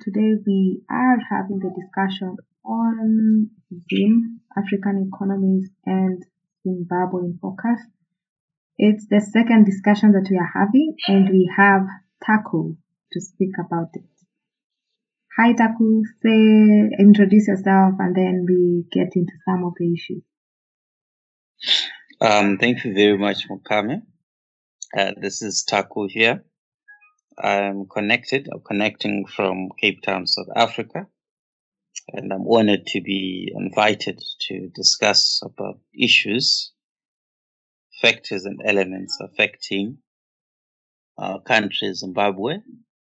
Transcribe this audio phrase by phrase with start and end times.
[0.00, 6.22] today we are having a discussion on Zim, African economies, and
[6.62, 7.80] Zimbabwe in focus.
[8.76, 11.86] It's the second discussion that we are having, and we have
[12.24, 12.76] Taku
[13.12, 14.04] to speak about it.
[15.36, 16.02] Hi, Taku.
[16.22, 20.22] Say, introduce yourself, and then we get into some of the issues.
[22.20, 24.02] Um, thank you very much coming.
[24.96, 26.44] Uh, this is Taku here.
[27.38, 31.06] I'm connected, I'm connecting from Cape Town, South Africa,
[32.12, 36.72] and I'm honored to be invited to discuss about issues,
[38.00, 39.98] factors, and elements affecting
[41.18, 42.58] our country, Zimbabwe,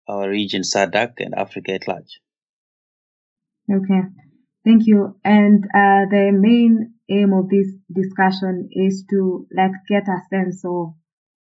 [0.07, 2.19] our region, SADC, and Africa at large.
[3.71, 4.01] Okay,
[4.63, 5.19] thank you.
[5.23, 10.93] And uh, the main aim of this discussion is to like get a sense of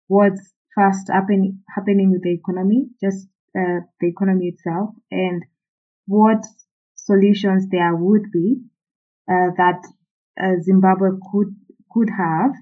[0.07, 5.43] what's first happen, happening with the economy, just uh, the economy itself, and
[6.07, 6.45] what
[6.95, 8.63] solutions there would be
[9.29, 9.81] uh, that
[10.41, 11.55] uh, Zimbabwe could
[11.91, 12.53] could have,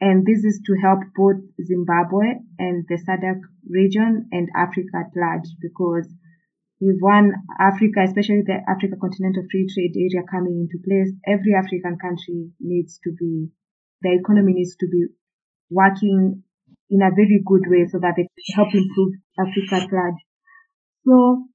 [0.00, 5.48] and this is to help both Zimbabwe and the SADC region and Africa at large,
[5.60, 6.08] because
[6.80, 11.96] with one Africa, especially the Africa Continental Free Trade Area coming into place, every African
[11.98, 13.50] country needs to be,
[14.02, 15.06] the economy needs to be
[15.70, 16.42] working
[16.92, 20.20] in a very good way so that they help improve Africa at large.
[21.06, 21.48] So,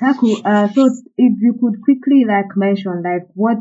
[0.00, 0.86] Taku, uh, so
[1.18, 3.58] if you could quickly like mention like what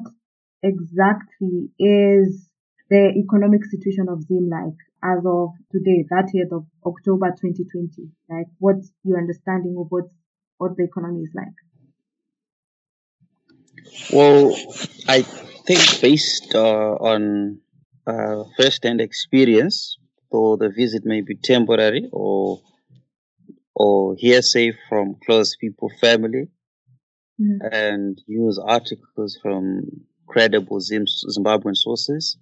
[0.63, 2.49] exactly is
[2.89, 8.09] the economic situation of Zim like as of today, 30th of October 2020?
[8.29, 10.05] Like what's your understanding of what,
[10.57, 11.59] what the economy is like?
[14.13, 14.55] Well,
[15.09, 15.23] I
[15.67, 17.59] think based uh, on
[18.07, 19.97] uh, first-hand experience,
[20.33, 22.61] though the visit may be temporary or
[23.75, 26.47] or hearsay from close people, family,
[27.39, 27.59] Mhm.
[27.71, 29.85] and use articles from
[30.27, 32.37] credible Zimbabwean sources.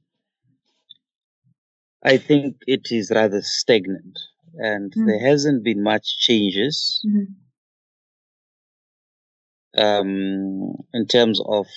[2.04, 4.20] I think it is rather stagnant,
[4.54, 5.08] and Mm.
[5.08, 7.36] there hasn't been much changes Mhm.
[9.78, 11.68] um, in terms of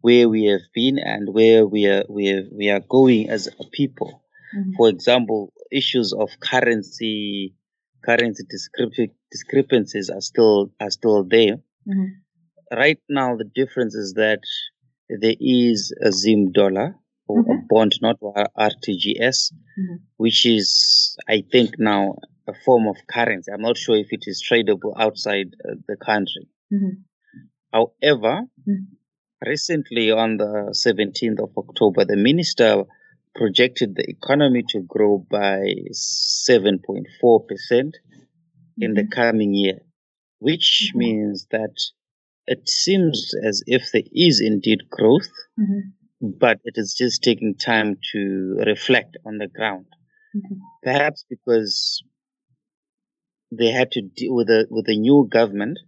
[0.00, 3.64] where we have been and where we are we are, we are going as a
[3.72, 4.22] people.
[4.56, 4.72] Mhm.
[4.76, 7.54] For example, issues of currency
[8.04, 11.56] currency discrep- discrepancies are still are still there.
[11.88, 12.08] Mhm.
[12.72, 14.40] Right now, the difference is that
[15.08, 16.96] there is a Zim dollar
[17.28, 18.18] or a bond, not
[18.56, 19.98] RTGS, Mhm.
[20.16, 22.16] which is, I think, now
[22.48, 23.50] a form of currency.
[23.52, 26.48] I'm not sure if it is tradable outside uh, the country.
[26.72, 27.04] Mhm.
[27.72, 28.86] However, Mm.
[29.44, 32.84] recently on the 17th of October, the minister
[33.36, 35.60] projected the economy to grow by
[35.92, 37.94] 7.4%
[38.78, 39.10] in the Mhm.
[39.10, 39.80] coming year,
[40.38, 40.98] which Mhm.
[40.98, 41.74] means that
[42.46, 45.92] it seems as if there is indeed growth, Mhm.
[46.20, 49.86] but it is just taking time to reflect on the ground.
[50.36, 50.56] Okay.
[50.82, 52.02] Perhaps because
[53.50, 55.78] they had to deal with a with a new government,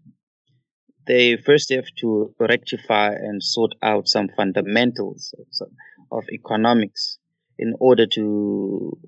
[1.07, 5.69] they first have to rectify and sort out some fundamentals of,
[6.11, 7.18] of economics
[7.59, 8.99] in order to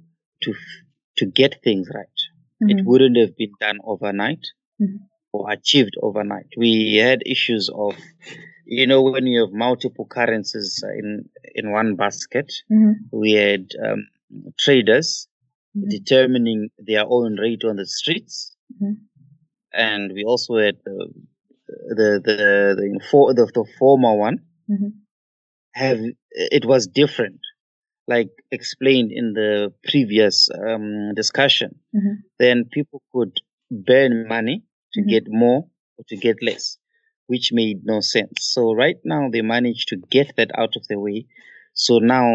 [0.43, 0.55] to
[1.19, 2.19] to get things right.
[2.73, 2.85] It Mhm.
[2.87, 4.45] wouldn't have been done overnight
[4.81, 4.99] Mhm.
[5.33, 6.49] or achieved overnight.
[6.57, 7.95] We had issues of,
[8.67, 11.09] you know, when you have multiple currencies in
[11.55, 12.95] in one basket, Mhm.
[13.13, 14.01] we had um,
[14.59, 15.29] traders
[15.77, 15.89] Mhm.
[15.97, 18.97] determining their own rate on the streets, Mhm.
[19.73, 20.97] and we also had the
[21.99, 22.37] the the
[22.79, 24.39] the, for, the, the former one
[24.71, 24.93] Mhm.
[25.75, 26.01] have
[26.59, 27.41] it was different,
[28.15, 31.71] like explained in the previous um, discussion.
[31.99, 32.15] Mhm.
[32.43, 33.33] Then people could
[33.91, 34.57] burn money
[34.95, 35.09] to Mhm.
[35.15, 35.61] get more
[35.97, 36.65] or to get less,
[37.33, 38.37] which made no sense.
[38.55, 41.19] So right now they managed to get that out of the way.
[41.85, 42.27] So now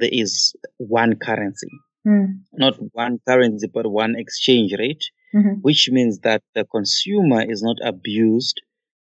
[0.00, 0.32] there is
[0.78, 1.72] one currency,
[2.06, 2.28] Mm.
[2.64, 5.04] not one currency, but one exchange rate,
[5.34, 5.54] Mhm.
[5.66, 8.56] which means that the consumer is not abused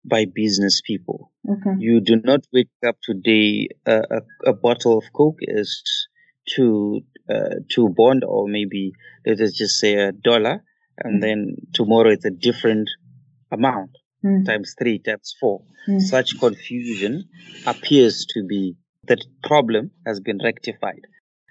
[0.06, 1.32] by business people.
[1.50, 1.76] Okay.
[1.80, 5.84] You do not wake up today, uh, a, a bottle of Coke is
[6.48, 8.94] two, uh, two bond or maybe
[9.26, 10.64] let us just say a dollar,
[10.98, 11.22] and Mhm.
[11.22, 12.90] then tomorrow it's a different
[13.52, 13.92] amount,
[14.24, 14.46] Mm.
[14.46, 15.64] times three, times four.
[15.88, 16.02] Mm.
[16.02, 17.30] Such confusion
[17.66, 18.76] appears to be
[19.08, 21.02] that problem has been rectified.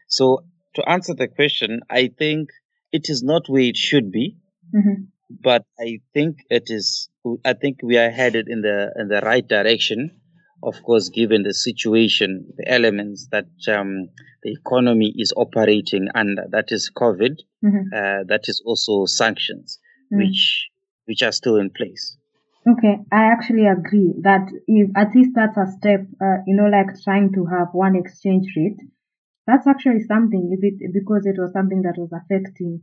[0.08, 0.44] So
[0.74, 2.48] to answer the question, I think
[2.92, 4.36] it is not where it should be,
[4.74, 5.08] Mhm.
[5.30, 7.08] but I think it is.
[7.44, 10.10] I think we are headed in the in the right direction.
[10.62, 14.08] Of course, given the situation, the elements that um,
[14.42, 17.34] the economy is operating under, that is COVID,
[17.64, 17.84] Mhm.
[17.92, 19.78] uh, that is also sanctions,
[20.12, 20.18] Mm.
[20.18, 20.70] which
[21.06, 22.16] which are still in place.
[22.66, 26.90] Okay, I actually agree that if at least that's a step, uh, you know, like
[27.02, 28.80] trying to have one exchange rate,
[29.46, 30.50] that's actually something.
[30.56, 32.82] If it because it was something that was affecting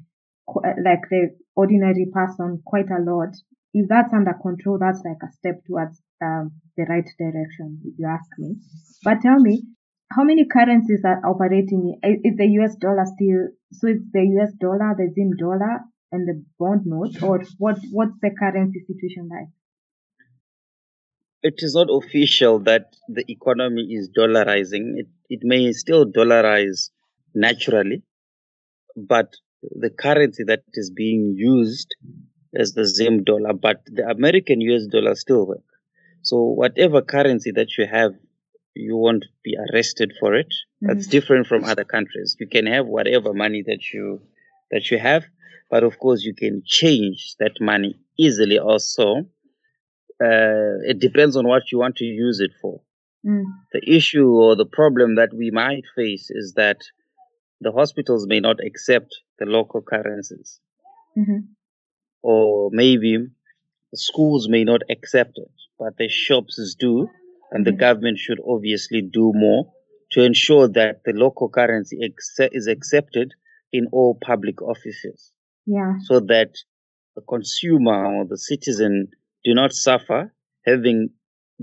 [0.83, 3.35] like the ordinary person quite a lot.
[3.73, 8.07] If that's under control, that's like a step towards um, the right direction, if you
[8.07, 8.55] ask me.
[9.03, 9.63] But tell me,
[10.11, 11.99] how many currencies are operating?
[12.03, 13.49] Is the US dollar still?
[13.73, 17.77] So it's the US dollar, the Zim dollar, and the bond note, or what?
[17.91, 19.49] What's the currency situation like?
[21.41, 24.93] it is not official that the economy is dollarizing.
[24.97, 26.89] It, it may still dollarize
[27.33, 28.03] naturally,
[28.95, 31.95] but the currency that is being used
[32.53, 35.63] is the same dollar, but the American US dollar still work.
[36.21, 38.13] So whatever currency that you have,
[38.73, 40.47] you won't be arrested for it.
[40.47, 40.87] Mm-hmm.
[40.87, 42.35] That's different from other countries.
[42.39, 44.21] You can have whatever money that you
[44.71, 45.25] that you have,
[45.69, 49.25] but of course you can change that money easily also
[50.21, 52.81] uh, it depends on what you want to use it for.
[53.25, 53.43] Mm.
[53.71, 56.77] The issue or the problem that we might face is that
[57.61, 60.59] the hospitals may not accept the local currencies,
[61.17, 61.39] mm-hmm.
[62.21, 63.17] Or maybe
[63.93, 67.07] schools may not accept it, but the shops do,
[67.51, 69.71] and the government should obviously do more
[70.11, 73.33] to ensure that the local currency ex- is accepted
[73.71, 75.31] in all public offices.
[75.65, 75.93] Yeah.
[76.03, 76.57] So that
[77.15, 79.09] the consumer or the citizen
[79.43, 80.33] do not suffer
[80.65, 81.09] having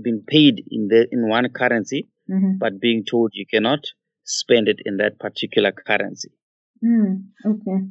[0.01, 2.57] been paid in the in one currency, mm-hmm.
[2.59, 3.85] but being told you cannot
[4.23, 6.31] spend it in that particular currency.
[6.83, 7.87] Mm, okay.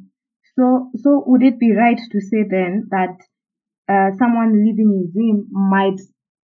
[0.57, 3.15] So, so would it be right to say then that
[3.87, 6.01] uh, someone living in Zim might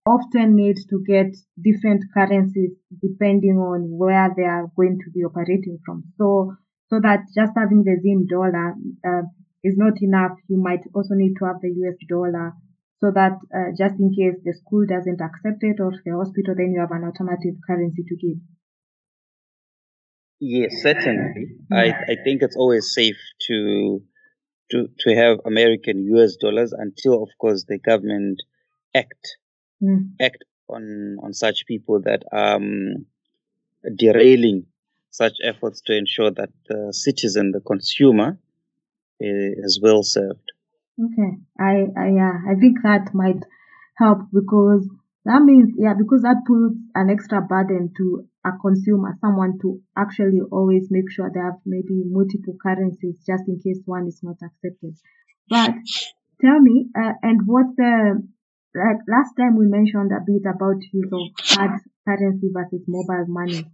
[0.06, 2.72] often need to get different currencies
[3.02, 6.04] depending on where they are going to be operating from.
[6.16, 6.56] So,
[6.88, 8.74] so that just having the Zim dollar
[9.06, 9.28] uh,
[9.62, 10.38] is not enough.
[10.48, 12.54] You might also need to have the US dollar
[13.00, 16.72] so that uh, just in case the school doesn't accept it or the hospital, then
[16.72, 18.38] you have an alternative currency to give.
[20.40, 21.56] Yes, certainly.
[21.72, 23.18] I, I think it's always safe
[23.48, 24.02] to
[24.70, 28.42] to to have American US dollars until of course the government
[28.94, 29.36] act
[29.82, 30.10] mm.
[30.20, 33.06] act on on such people that um
[33.96, 34.66] derailing
[35.10, 38.38] such efforts to ensure that the citizen, the consumer,
[39.20, 40.52] is well served.
[41.00, 41.38] Okay.
[41.58, 43.42] I, I, yeah, I think that might
[43.96, 44.88] help because
[45.24, 50.40] that means, yeah, because that puts an extra burden to a consumer, someone to actually
[50.50, 54.94] always make sure they have maybe multiple currencies just in case one is not accepted.
[55.48, 55.74] But
[56.40, 58.22] tell me, uh, and what's the,
[58.74, 63.64] like last time we mentioned a bit about use of hard currency versus mobile money.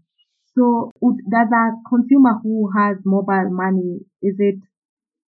[0.56, 4.60] So does a consumer who has mobile money, is it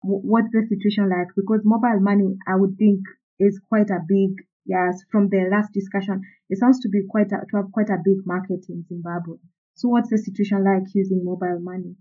[0.02, 1.28] what's the situation like?
[1.36, 3.00] Because mobile money, I would think,
[3.38, 7.44] is quite a big, yes, from the last discussion, it sounds to be quite a,
[7.50, 9.36] to have quite a big market in Zimbabwe.
[9.74, 11.96] So what's the situation like using mobile money?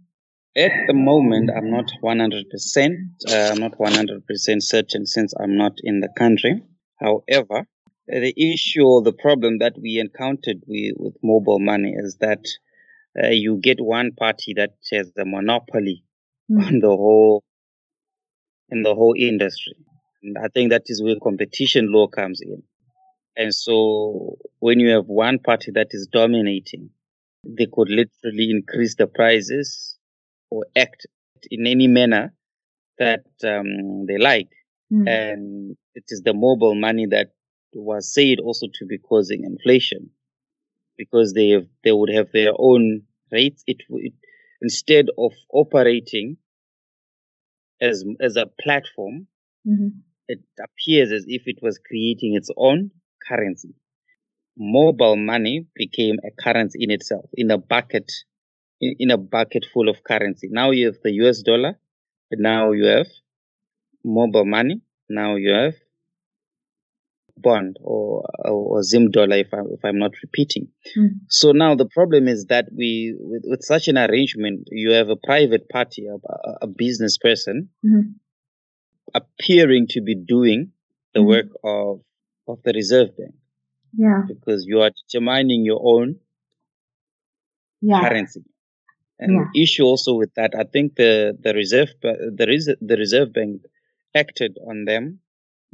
[0.57, 2.45] At the moment, I'm not 100%,
[3.29, 6.63] uh, I'm not 100% certain since I'm not in the country.
[6.97, 7.67] However,
[8.07, 12.45] the issue or the problem that we encountered with, with mobile money is that
[13.21, 16.05] uh, you get one party that has the monopoly
[16.49, 16.65] mm.
[16.65, 17.43] on the whole
[18.69, 19.75] in the whole industry.
[20.25, 22.63] And I think that is where competition law comes in.
[23.37, 26.89] And so when you have one party that is dominating,
[27.43, 29.97] they could literally increase the prices
[30.49, 31.05] or act
[31.51, 32.33] in any manner
[32.97, 34.49] that um, they like.
[34.91, 35.07] Mm.
[35.07, 37.27] And it is the mobile money that
[37.73, 40.09] was said also to be causing inflation
[40.97, 43.63] because they have, they would have their own rates.
[43.67, 44.13] It, it
[44.61, 46.37] instead of operating
[47.81, 49.27] as as a platform,
[49.67, 49.99] mm-hmm.
[50.27, 52.91] It appears as if it was creating its own
[53.27, 53.75] currency.
[54.57, 58.11] Mobile money became a currency in itself, in a bucket,
[58.79, 60.47] in, in a bucket full of currency.
[60.49, 61.77] Now you have the US dollar,
[62.31, 63.07] now you have
[64.03, 65.75] mobile money, now you have
[67.37, 70.69] bond or, or Zim dollar, if, I, if I'm not repeating.
[70.97, 71.19] Mm.
[71.29, 75.17] So now the problem is that we, with, with, such an arrangement, you have a
[75.17, 76.15] private party, a,
[76.61, 78.11] a business person, mm-hmm.
[79.13, 80.71] Appearing to be doing
[81.13, 81.29] the mm-hmm.
[81.29, 82.01] work of
[82.47, 83.35] of the Reserve Bank.
[83.97, 84.21] Yeah.
[84.27, 86.17] Because you are determining your own
[87.81, 88.01] yeah.
[88.01, 88.43] currency.
[89.17, 89.45] And yeah.
[89.53, 93.61] the issue also with that, I think the the reserve the reserve the Reserve Bank
[94.13, 95.19] acted on them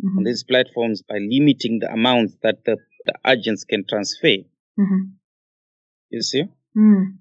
[0.04, 0.18] mm-hmm.
[0.18, 4.46] on these platforms by limiting the amounts that the, the agents can transfer.
[4.80, 5.02] Mm-hmm.
[6.10, 6.44] You see?
[6.78, 7.18] Mm.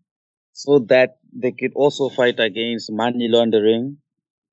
[0.53, 3.99] So that they could also fight against money laundering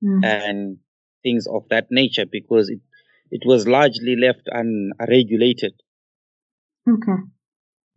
[0.03, 0.23] mm.
[0.23, 0.77] and
[1.27, 2.79] things of that nature because it,
[3.31, 5.73] it was largely left unregulated.
[6.89, 7.19] Okay.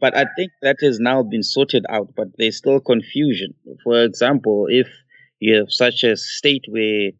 [0.00, 3.54] But I think that has now been sorted out, but there's still confusion.
[3.84, 4.88] For example, if
[5.38, 7.10] you have such a state where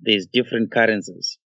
[0.00, 1.38] there's different currencies,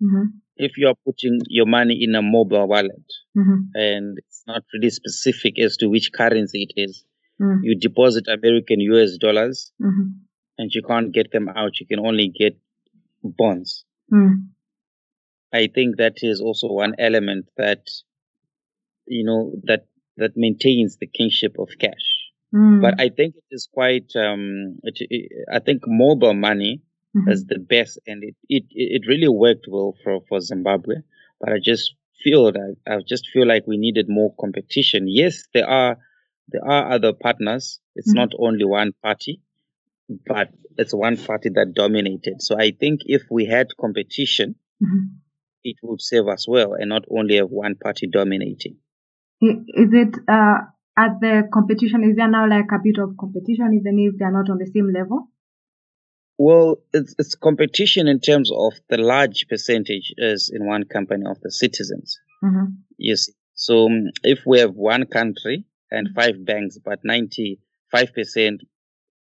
[0.00, 0.26] Mm-hmm.
[0.66, 3.60] if you are putting your money in a mobile wallet Mm-hmm.
[3.74, 7.04] and it's not really specific as to which currency it is,
[7.42, 7.64] Mm-hmm.
[7.64, 10.06] you deposit American US dollars Mm-hmm.
[10.58, 11.72] and you can't get them out.
[11.80, 12.54] You can only get
[13.22, 13.84] bonds.
[14.12, 14.48] Mm-hmm.
[15.52, 17.86] I think that is also one element that,
[19.06, 22.06] you know, that, that maintains the kingship of cash.
[22.54, 22.80] Mm-hmm.
[22.80, 26.82] But I think it is quite, um, it, it, I think mobile money
[27.16, 27.30] Mm-hmm.
[27.30, 30.96] is the best and it, it, it really worked well for, for Zimbabwe.
[31.40, 35.08] But I just feel that, I just feel like we needed more competition.
[35.08, 35.96] Yes, there are,
[36.48, 37.80] there are other partners.
[37.96, 38.14] It's Mhm.
[38.14, 39.40] not only one party,
[40.26, 42.40] but it's one party that dominated.
[42.40, 45.18] So I think if we had competition, Mhm.
[45.64, 48.76] it would serve us well and not only have one party dominating.
[49.40, 50.58] Is it uh,
[50.96, 52.04] at the competition?
[52.04, 54.92] Is there now like a bit of competition, even if they're not on the same
[54.92, 55.30] level?
[56.38, 61.40] Well, it's, it's competition in terms of the large percentage is in one company of
[61.40, 62.18] the citizens.
[62.44, 62.66] Mm-hmm.
[62.96, 63.28] Yes.
[63.54, 67.58] So um, if we have one country and five banks, but 95%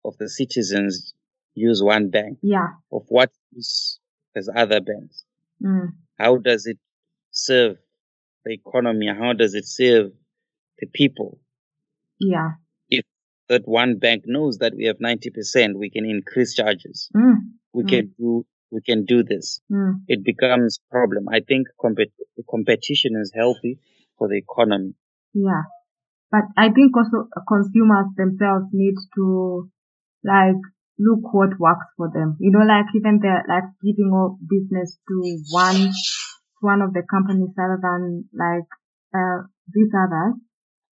[0.06, 1.14] of the citizens
[1.56, 2.68] use one bank, Yeah.
[2.92, 4.00] of what use
[4.36, 5.26] as other banks?
[5.64, 5.94] Mm.
[6.18, 6.78] How does it
[7.32, 7.78] serve
[8.46, 9.08] the economy?
[9.08, 10.12] How does it serve
[10.80, 11.40] the people?
[12.20, 12.52] Yeah.
[12.90, 13.04] If
[13.50, 17.10] that one bank knows that we have 90%, we can increase charges.
[17.16, 17.36] Mm.
[17.74, 17.90] We Mm.
[17.90, 19.62] can do, we can do this.
[19.72, 20.04] Mm.
[20.08, 21.28] It becomes problem.
[21.30, 22.14] I think compet-
[22.50, 23.80] competition is healthy
[24.18, 24.94] for the economy.
[25.34, 25.64] Yeah.
[26.32, 29.70] But I think also uh, consumers themselves need to
[30.24, 30.62] like
[30.98, 32.38] look what works for them.
[32.40, 35.92] You know, like even they're like giving all business to one
[36.62, 38.70] one of the companies rather than like
[39.16, 40.36] uh these others.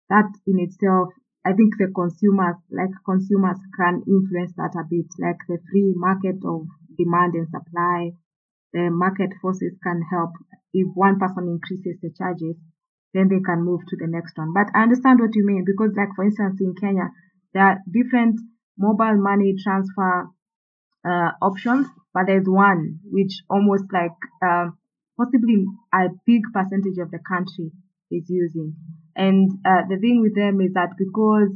[0.09, 1.09] That in itself,
[1.45, 5.07] I think the consumers like consumers can influence that a bit.
[5.19, 6.67] Like the free market of
[6.97, 8.11] demand and supply,
[8.73, 10.31] the market forces can help.
[10.73, 12.55] If one person increases the charges,
[13.13, 14.53] then they can move to the next one.
[14.53, 17.11] But I understand what you mean because, like for instance, in Kenya,
[17.53, 18.39] there are different
[18.77, 20.29] mobile money transfer
[21.05, 24.77] uh, options, but there's one which almost like um,
[25.17, 27.71] possibly a big percentage of the country
[28.11, 28.75] is using.
[29.15, 31.49] And uh, the thing with them is that because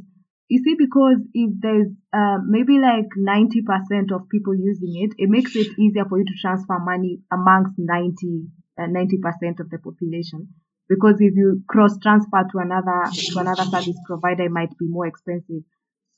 [0.52, 5.56] you see, because if there's uh, maybe like 90% of people using it, it makes
[5.56, 10.50] it easier for you to transfer money amongst 90, uh, 90% of the population.
[10.90, 15.08] Because if you cross transfer to another, to another service provider, it might be more
[15.08, 15.64] expensive.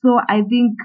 [0.02, 0.78] So I think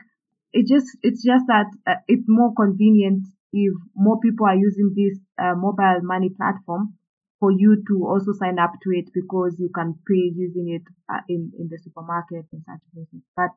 [0.54, 5.20] it just, it's just that uh, it's more convenient if more people are using this
[5.42, 6.94] uh, mobile money platform
[7.40, 11.22] for you to also sign up to it because you can pay using it uh,
[11.30, 13.24] in, in the supermarket and such places.
[13.36, 13.52] But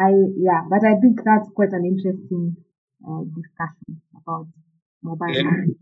[0.00, 2.56] I, yeah, but I think that's quite an interesting
[3.06, 4.46] uh, discussion about
[5.02, 5.74] mobile Yeah, money.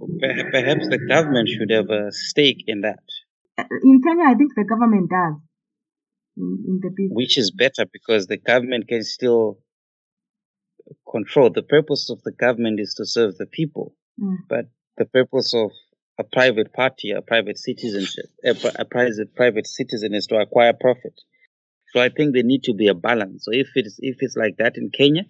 [0.52, 3.00] Perhaps the government should have a stake in that,
[3.58, 5.36] Uh, In Kenya, I think the government does.
[6.36, 9.58] In, in the big, which is better because the government can still
[11.10, 11.50] control.
[11.50, 14.66] The purpose of the government is to serve the people, mm, but
[14.96, 15.70] the purpose of
[16.18, 21.14] a private party, a private citizenship, a, a private private citizen is to acquire profit.
[21.92, 23.44] So I think there need to be a balance.
[23.44, 25.24] So if it's if it's like that in Kenya,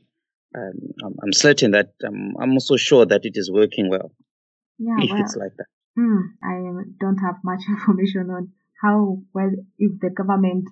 [0.55, 0.73] um,
[1.05, 4.13] I'm, I'm certain that um, I'm also sure that it is working well.
[4.79, 5.67] yeah, if well, it's like that.
[5.97, 6.57] Hmm, I
[7.01, 8.53] don't have much information on
[8.83, 10.69] how well if the government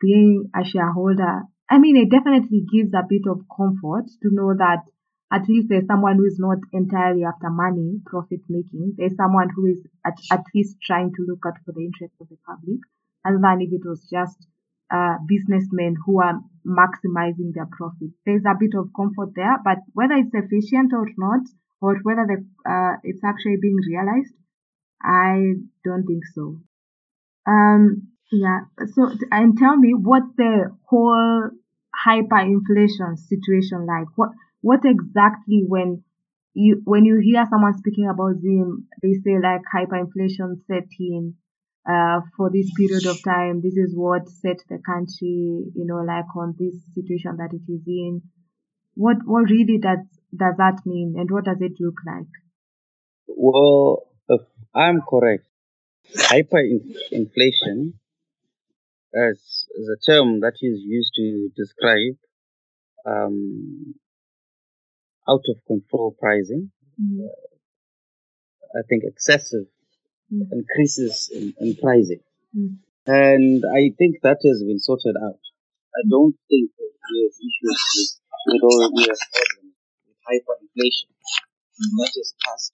[0.00, 1.42] being a shareholder.
[1.72, 4.84] I mean, it definitely gives a bit of comfort to know that
[5.32, 8.92] at least there's someone who is not entirely after money, profit making.
[8.98, 12.28] There's someone who is at, at least trying to look out for the interests of
[12.28, 12.76] the public,
[13.24, 14.36] other than if it was just
[14.92, 18.12] uh, businessmen who are maximizing their profit.
[18.26, 21.48] There's a bit of comfort there, but whether it's efficient or not,
[21.80, 24.34] or whether the, uh, it's actually being realized,
[25.00, 25.56] I
[25.88, 26.60] don't think so.
[27.48, 28.68] Um, yeah.
[28.92, 31.48] So, and tell me, what's the whole
[32.06, 34.08] hyperinflation situation like?
[34.16, 34.30] What,
[34.60, 36.04] what exactly when
[36.54, 41.34] you, when you hear someone speaking about Zim, they say like hyperinflation set in,
[41.88, 43.60] uh, for this period of time.
[43.62, 47.82] This is what set the country, you know, like on this situation that it is
[47.86, 48.22] in.
[48.94, 49.98] What, what really does,
[50.36, 52.28] does that mean and what does it look like?
[53.26, 54.42] Well, if
[54.74, 55.46] I'm correct,
[56.14, 57.94] hyperinflation
[59.14, 62.16] is, is a term that is used to describe
[63.06, 63.94] um,
[65.28, 66.70] out of control pricing.
[67.00, 67.26] Mm,
[68.74, 69.66] I think excessive
[70.32, 70.48] Mm.
[70.50, 72.24] increases in, in pricing.
[72.56, 72.80] Mm.
[73.04, 75.40] And I think that has been sorted out.
[75.92, 78.16] I don't think that we have issues
[78.46, 79.76] with, all we have problems
[80.08, 81.12] with hyperinflation.
[82.00, 82.72] That is past.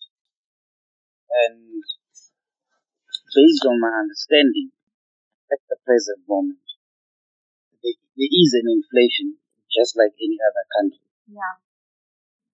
[1.30, 1.82] And
[3.34, 4.70] based on my understanding,
[5.52, 6.58] at the present moment,
[7.82, 9.36] there, there is an inflation
[9.74, 11.08] just like any other country.
[11.28, 11.54] Yeah.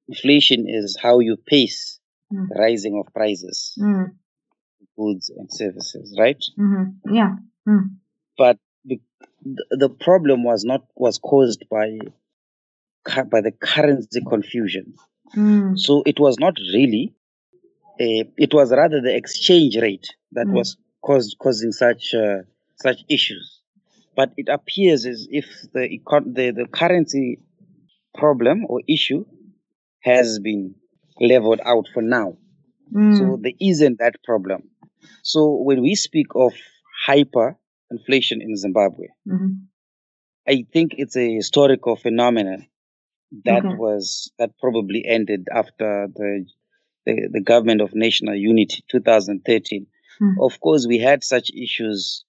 [0.08, 2.00] Inflation is how you pace
[2.32, 2.48] Mm.
[2.48, 4.16] the rising of prices, Mm.
[4.96, 6.42] goods and services, right?
[6.58, 7.14] Mm-hmm.
[7.14, 7.36] Yeah.
[7.68, 7.96] Mm.
[8.38, 8.98] But the,
[9.70, 11.98] the problem was not was caused by
[13.30, 14.94] by the currency confusion.
[15.36, 15.78] Mm.
[15.78, 17.14] So it was not really.
[18.00, 20.54] A, it was rather the exchange rate that Mm.
[20.54, 22.42] was caused causing such uh,
[22.86, 23.46] such issues.
[24.16, 25.84] But it appears as if the,
[26.38, 27.28] the the currency
[28.22, 29.22] problem or issue
[30.10, 30.62] has been
[31.20, 32.28] leveled out for now.
[32.94, 33.16] Mm.
[33.18, 34.60] So there isn't that problem.
[35.22, 36.52] So when we speak of
[37.08, 39.52] hyperinflation in Zimbabwe, Mhm.
[40.54, 42.60] I think it's a historical phenomenon
[43.44, 43.76] that Okay.
[43.84, 46.30] was that probably ended after the
[47.06, 49.86] the, the government of national unity 2013.
[50.20, 50.36] Mm.
[50.46, 52.24] Of course, we had such issues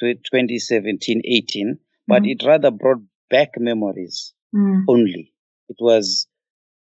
[0.00, 1.78] to 2017 18,
[2.08, 2.30] but Mhm.
[2.32, 4.84] it rather brought back memories Mm.
[4.88, 5.32] only.
[5.68, 6.26] It was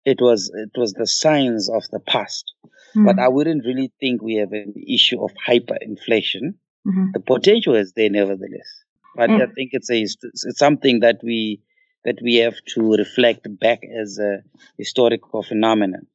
[0.05, 2.55] it was it was the signs of the past.
[2.95, 3.05] Mm.
[3.07, 6.55] But I wouldn't really think we have an issue of hyperinflation.
[6.87, 7.13] Mhm.
[7.15, 8.71] The potential is there, nevertheless.
[9.17, 9.55] But I Mm.
[9.55, 11.61] think it's a it's something that we
[12.05, 14.43] that we have to reflect back as a
[14.79, 16.07] historical phenomenon.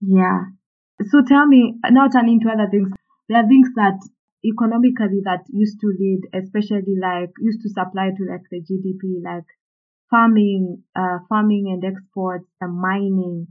[0.00, 0.44] Yeah.
[1.10, 2.90] So tell me, now turning to other things,
[3.28, 3.98] there are things that
[4.44, 9.46] economically that used to lead, especially like used to supply to like the GDP, like
[10.10, 13.48] farming, uh, farming and exports, and mining,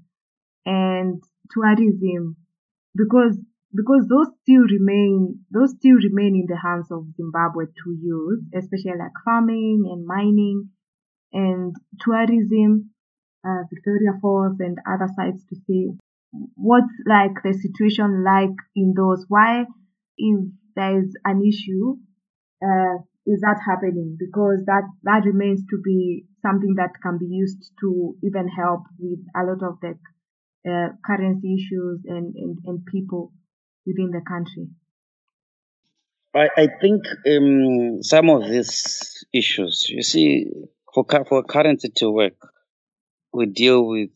[0.65, 2.37] and tourism,
[2.95, 3.37] because
[3.75, 8.97] because those still remain those still remain in the hands of Zimbabwe to use, especially
[8.97, 10.69] like farming and mining
[11.33, 12.91] and tourism,
[13.45, 15.89] uh, Victoria Falls and other sites to see
[16.55, 19.25] what's like the situation like in those.
[19.27, 19.65] Why
[20.17, 20.39] if
[20.77, 21.97] there is an issue
[22.63, 24.15] uh, is that happening?
[24.17, 29.19] Because that that remains to be something that can be used to even help with
[29.35, 29.99] a lot of the
[30.69, 33.33] uh, currency issues and, and, and people
[33.85, 34.67] within the country.
[36.33, 40.47] I, I think um, some of these issues, you see,
[40.93, 42.37] for for currency to work,
[43.33, 44.11] we deal with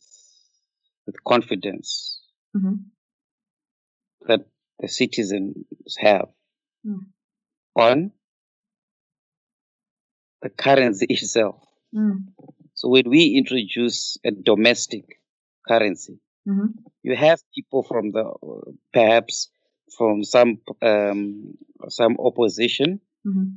[1.05, 2.21] with confidence
[2.53, 2.75] hmm
[4.27, 4.41] that
[4.79, 5.65] the citizens
[5.99, 6.29] have
[6.85, 6.99] Mm.
[7.75, 8.11] on
[10.41, 11.63] the currency itself.
[11.95, 12.17] mm.
[12.73, 15.21] So when we introduce a domestic
[15.67, 16.67] currency, hmm
[17.03, 18.23] you have people from the
[18.93, 19.49] perhaps
[19.97, 21.57] from some um,
[21.89, 23.49] some opposition, hmm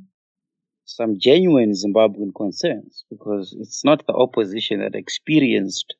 [0.87, 5.95] some genuine Zimbabwean concerns, because it's not the opposition that experienced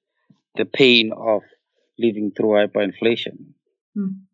[0.55, 1.41] the pain of
[1.97, 3.53] living through hyperinflation.
[3.97, 4.24] Mm.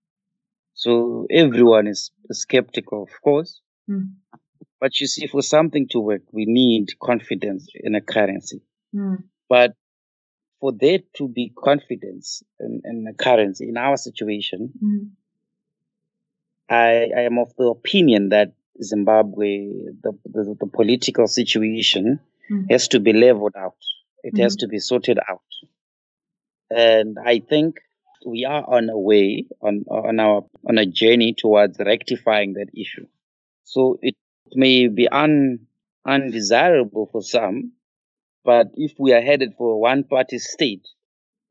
[0.83, 3.61] So everyone is skeptical, of course.
[3.87, 4.13] Mm.
[4.79, 8.61] But you see, for something to work, we need confidence in a currency.
[8.95, 9.23] Mm.
[9.47, 9.75] But
[10.59, 15.09] for there to be confidence in, in a currency, in our situation, Mm.
[16.69, 19.67] I, I am of the opinion that Zimbabwe,
[20.01, 22.65] the, the, the political situation Mm.
[22.71, 23.77] has to be leveled out.
[24.23, 24.59] It has Mhm.
[24.61, 25.49] to be sorted out.
[26.69, 27.79] And I think
[28.25, 33.07] we are on a way, on, on our, on a journey towards rectifying that issue.
[33.63, 34.15] So it
[34.53, 35.67] may be un,
[36.05, 37.73] undesirable for some,
[38.43, 40.87] but if we are headed for a one party state,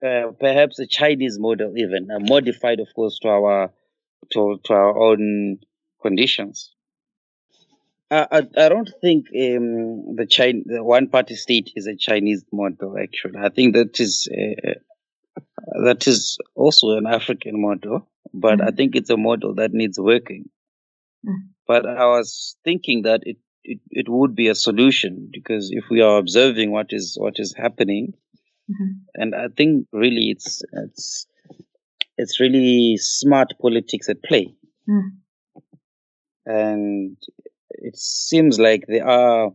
[0.04, 3.72] uh, perhaps a Chinese model even, uh, modified of course to our,
[4.33, 5.59] to, to our own
[6.02, 6.72] conditions.
[8.11, 12.44] I, I, I don't think um, the China, the one party state is a Chinese
[12.52, 12.96] model.
[13.00, 14.72] Actually, I think that is uh,
[15.85, 18.76] that is also an African model, but I Mhm.
[18.76, 20.48] think it's a model that needs working.
[21.26, 21.50] Mm.
[21.66, 26.00] But I was thinking that it, it, it would be a solution because if we
[26.00, 28.14] are observing what is what is happening,
[28.70, 29.00] Mhm.
[29.14, 31.26] and I think really it's it's
[32.18, 34.54] it's really smart politics at play.
[34.88, 35.11] Mm.
[36.46, 37.16] and
[37.70, 39.52] it seems like they are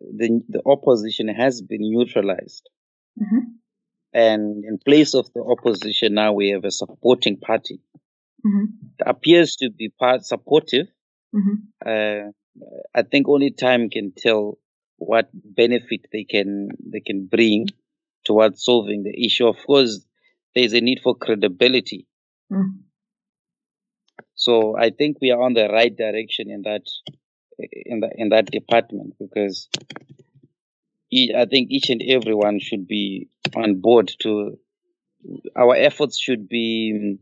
[0.00, 2.68] the the opposition has been neutralized
[3.20, 3.58] Mhm.
[4.12, 7.80] And in place of the opposition now we have a supporting party
[8.44, 8.66] Mhm.
[8.98, 10.88] it appears to be part supportive
[11.34, 11.56] Mhm.
[11.86, 12.30] uh,
[12.94, 14.58] i think only time can tell
[14.98, 17.66] what benefit they can they can bring
[18.24, 20.06] towards solving the issue of course
[20.54, 22.06] there's a need for credibility
[22.50, 22.82] Mm.
[24.34, 26.82] So I think we are on the right direction in that
[27.58, 29.68] in the in that department because
[31.12, 34.58] I think each and everyone should be on board to
[35.54, 37.18] our efforts should be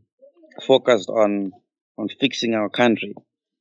[0.65, 1.51] focused on
[1.97, 3.13] on fixing our country.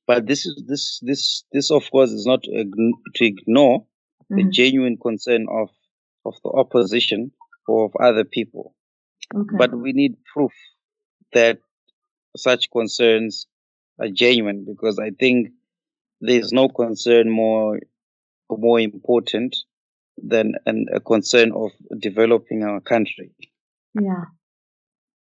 [0.06, 4.36] But this is this this this of course is not to ignore mm-hmm.
[4.36, 5.70] the genuine concern of
[6.24, 7.32] of the opposition
[7.66, 8.74] or of other people.
[9.34, 9.56] Okay.
[9.58, 10.52] But we need proof
[11.32, 11.58] that
[12.36, 13.46] such concerns
[13.98, 15.50] are genuine because I think
[16.20, 17.80] there's no concern more
[18.48, 19.56] more important
[20.22, 23.32] than an, a concern of developing our country.
[23.94, 24.24] Yeah,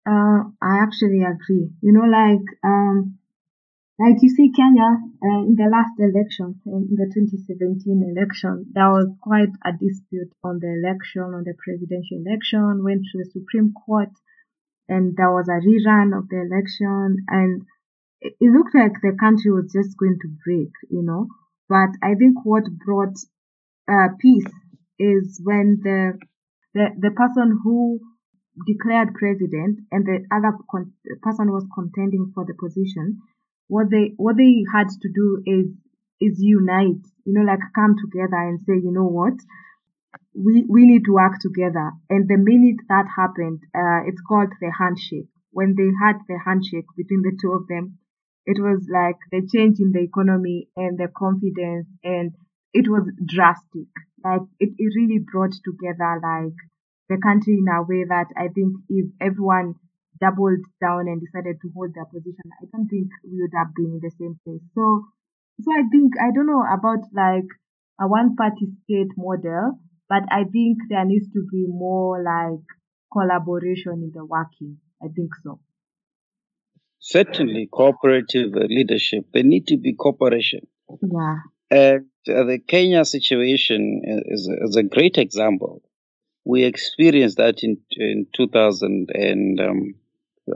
[0.07, 1.69] uh, I actually agree.
[1.81, 3.19] You know, like um,
[3.99, 9.11] like you see, Kenya uh, in the last election, in the 2017 election, there was
[9.19, 14.15] quite a dispute on the election, on the presidential election, went to the Supreme Court,
[14.87, 17.67] and there was a rerun of the election, and
[18.21, 21.27] it, it looked like the country was just going to break, you know.
[21.67, 23.19] But I think what brought
[23.91, 24.47] uh, peace
[24.99, 26.19] is when the
[26.73, 27.99] the the person who
[28.67, 33.17] declared president and the other con- person was contending for the position
[33.67, 35.67] what they what they had to do is
[36.21, 39.33] is unite you know like come together and say you know what?
[40.33, 41.91] We we need to work together.
[42.09, 45.29] And the minute that happened uh, it's called the handshake.
[45.51, 47.99] When they had the handshake between the two of them
[48.45, 52.33] it was like the change in the economy and the confidence and
[52.73, 53.87] it was drastic
[54.23, 56.57] like it, it really brought together like
[57.09, 59.75] the country in a way that I think if everyone
[60.19, 63.97] doubled down and decided to hold their position, I don't think we would have been
[63.97, 64.61] in the same place.
[64.75, 65.07] So
[65.61, 67.49] so I think I don't know about like
[67.99, 72.63] a one party state model, but I think there needs to be more like
[73.11, 74.77] collaboration in the working.
[75.01, 75.59] I think so.
[76.99, 79.25] Certainly, cooperative leadership.
[79.33, 80.67] There need to be cooperation.
[81.01, 81.37] Yeah.
[81.71, 85.81] And uh, the Kenya situation is, is a great example.
[86.45, 89.95] We experienced that in in 2000 and um,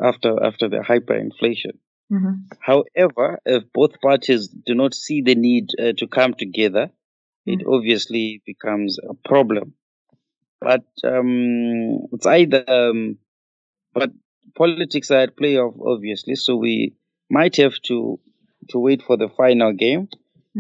[0.02, 1.78] after after the hyperinflation.
[2.12, 2.34] Mm-hmm.
[2.60, 6.88] However, if both parties do not see the need uh, to come together,
[7.48, 7.60] mm-hmm.
[7.60, 9.74] it obviously becomes a problem.
[10.62, 13.18] But um, it's either, um,
[13.94, 14.12] but
[14.56, 16.36] politics are at play, of obviously.
[16.36, 16.96] So we
[17.30, 18.20] might have to
[18.70, 20.08] to wait for the final game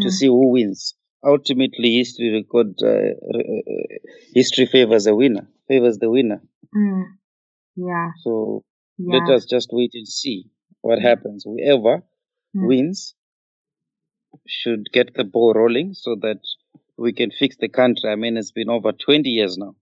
[0.02, 0.12] to mm.
[0.12, 0.96] see who wins.
[1.26, 3.98] Ultimately, history record uh, uh,
[4.34, 6.42] history favors the winner, favors the winner.
[6.76, 7.04] Mm.
[7.76, 8.10] Yeah.
[8.24, 8.64] So
[8.98, 9.20] yeah.
[9.20, 10.50] let us just wait and see
[10.82, 11.46] what happens.
[11.46, 12.04] Whoever
[12.54, 13.16] wins
[14.48, 16.40] should get the ball rolling so that
[16.98, 18.10] we can fix the country.
[18.10, 19.76] I mean, it's been over 20 years now.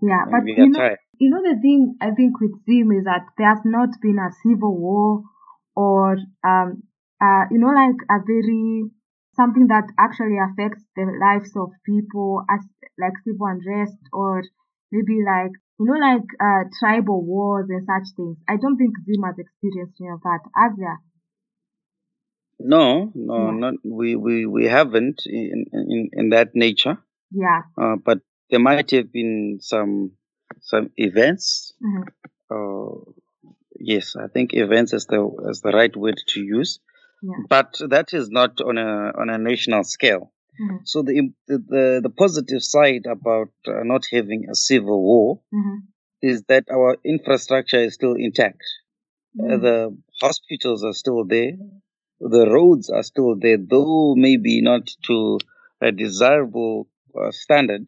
[0.00, 3.48] Yeah, but you know, you know the thing I think with Zim is that there
[3.48, 5.22] has not been a civil war
[5.74, 6.82] or um
[7.20, 8.84] uh you know like a very
[9.38, 12.60] something that actually affects the lives of people as
[12.98, 14.42] like civil unrest or
[14.90, 18.36] maybe like you know like uh, tribal wars and such things.
[18.48, 21.00] I don't think Zim has experienced any of that, has there?
[22.58, 23.58] No, no, yeah.
[23.58, 26.98] not we, we we haven't in in, in that nature.
[27.30, 27.62] Yeah.
[27.80, 28.18] Uh, but
[28.50, 30.12] there might have been some
[30.60, 31.72] some events.
[31.84, 32.02] Mm-hmm.
[32.50, 33.12] Uh,
[33.78, 36.80] yes, I think events is the is the right word to use.
[37.48, 40.32] But that is not on a on a national scale.
[40.60, 40.76] Mm-hmm.
[40.84, 45.76] So the, the the positive side about uh, not having a civil war mm-hmm.
[46.22, 48.62] is that our infrastructure is still intact.
[49.38, 49.52] Uh, mm-hmm.
[49.52, 51.52] Uh, the hospitals are still there.
[52.20, 55.38] The roads are still there, though maybe not to
[55.80, 57.86] a desirable uh, standard,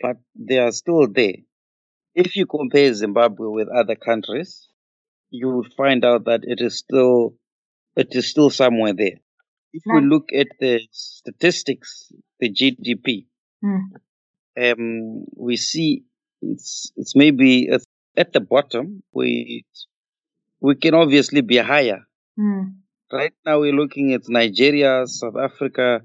[0.00, 1.36] but they are still there.
[2.14, 4.68] If you compare Zimbabwe with other countries,
[5.30, 7.34] you will find out that it is still
[7.96, 9.18] it is still somewhere there.
[9.72, 13.26] If we look at the statistics, the GDP,
[13.64, 13.80] mm.
[14.60, 16.04] um, we see
[16.42, 17.70] it's it's maybe
[18.16, 19.02] at the bottom.
[19.12, 19.64] We
[20.60, 22.06] we can obviously be higher.
[22.38, 22.74] Mm.
[23.10, 26.00] Right now, we're looking at Nigeria, South Africa,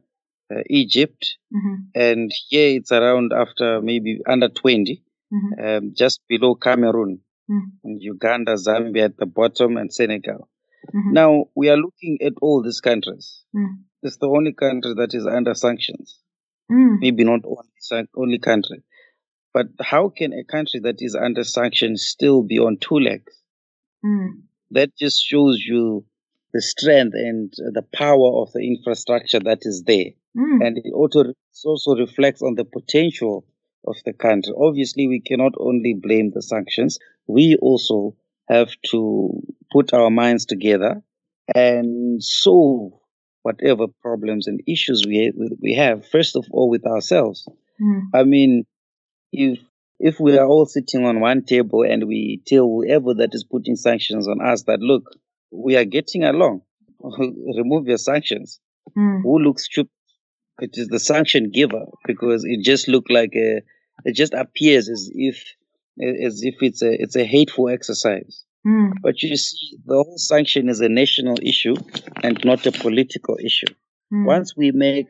[0.51, 1.75] uh, Egypt, mm-hmm.
[1.95, 5.65] and here it's around after maybe under 20, mm-hmm.
[5.65, 7.19] um, just below Cameroon,
[7.49, 7.61] mm.
[7.83, 10.49] and Uganda, Zambia at the bottom, and Senegal.
[10.93, 11.13] Mm-hmm.
[11.13, 13.43] Now we are looking at all these countries.
[13.55, 13.83] Mm.
[14.03, 16.19] It's the only country that is under sanctions.
[16.71, 16.97] Mm.
[16.99, 18.83] Maybe not only only country,
[19.53, 23.33] but how can a country that is under sanctions still be on two legs?
[24.05, 24.41] Mm.
[24.71, 26.05] That just shows you
[26.53, 30.65] the strength and the power of the infrastructure that is there, mm.
[30.65, 31.35] and it also it
[31.65, 33.45] also reflects on the potential
[33.85, 34.53] of the country.
[34.57, 36.99] Obviously, we cannot only blame the sanctions.
[37.27, 38.15] We also
[38.47, 41.01] have to put our minds together
[41.53, 42.93] and solve
[43.43, 45.31] whatever problems and issues we
[45.61, 46.05] we have.
[46.07, 47.47] First of all, with ourselves.
[47.81, 48.01] Mm.
[48.13, 48.65] I mean,
[49.31, 49.59] if
[49.99, 53.75] if we are all sitting on one table and we tell whoever that is putting
[53.75, 55.03] sanctions on us that look,
[55.51, 56.61] we are getting along,
[57.01, 58.59] remove your sanctions.
[58.97, 59.21] Mm.
[59.23, 59.91] Who looks stupid?
[60.59, 63.61] It is the sanction giver because it just look like a,
[64.05, 65.43] it just appears as if
[66.01, 68.43] as if it's a it's a hateful exercise.
[68.65, 68.93] Mm.
[69.01, 71.75] But you see, the whole sanction is a national issue
[72.23, 73.73] and not a political issue.
[74.13, 74.25] Mm.
[74.25, 75.07] Once we make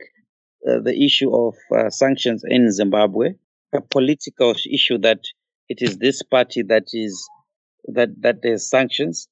[0.68, 3.34] uh, the issue of uh, sanctions in Zimbabwe
[3.74, 5.20] a political issue that
[5.68, 7.28] it is this party that is
[7.92, 9.28] that that has sanctions,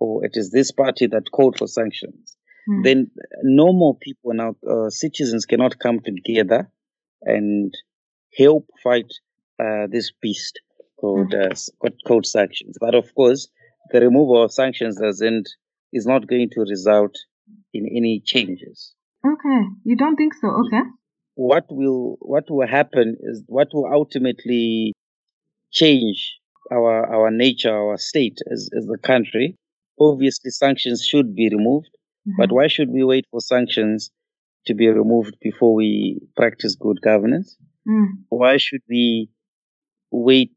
[0.00, 2.36] or it is this party that called for sanctions,
[2.68, 2.84] Mm.
[2.84, 3.10] then
[3.42, 6.70] normal people now, uh, citizens cannot come together
[7.22, 7.74] and
[8.36, 9.12] help fight
[9.58, 10.60] uh, this beast
[11.02, 12.74] called uh, s- called- called sanctions.
[12.80, 13.42] But of course,
[13.92, 15.48] the removal of sanctions doesn't
[15.92, 17.14] is not going to result
[17.74, 18.94] in any changes.
[19.32, 19.60] Okay.
[19.84, 20.48] You don't think so?
[20.66, 20.84] Okay.
[21.34, 24.92] What will what will happen is what will ultimately
[25.72, 26.38] change
[26.70, 29.56] our our nature, our state as, as a country.
[30.00, 31.90] Obviously, sanctions should be removed,
[32.38, 32.54] but Mhm.
[32.56, 34.10] why should we wait for sanctions
[34.66, 37.48] to be removed before we practice good governance?
[37.88, 38.08] Mm.
[38.40, 39.28] Why should we
[40.10, 40.54] wait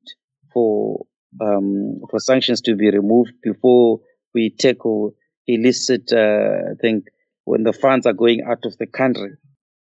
[0.55, 1.05] for
[1.41, 3.99] um, for sanctions to be removed before
[4.33, 5.13] we tackle
[5.47, 7.05] illicit uh, think
[7.45, 9.33] when the funds are going out of the country?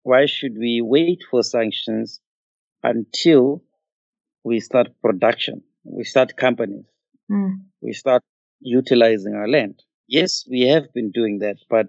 [0.03, 2.21] Why should we wait for sanctions
[2.83, 3.63] until
[4.45, 6.87] we start production, we start companies,
[7.31, 7.63] Mm.
[7.83, 8.23] we start
[8.61, 9.83] utilizing our land?
[10.09, 11.89] Yes, we have been doing that, but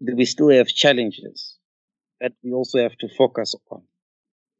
[0.00, 1.58] we still have challenges
[2.20, 3.82] that we also have to focus on.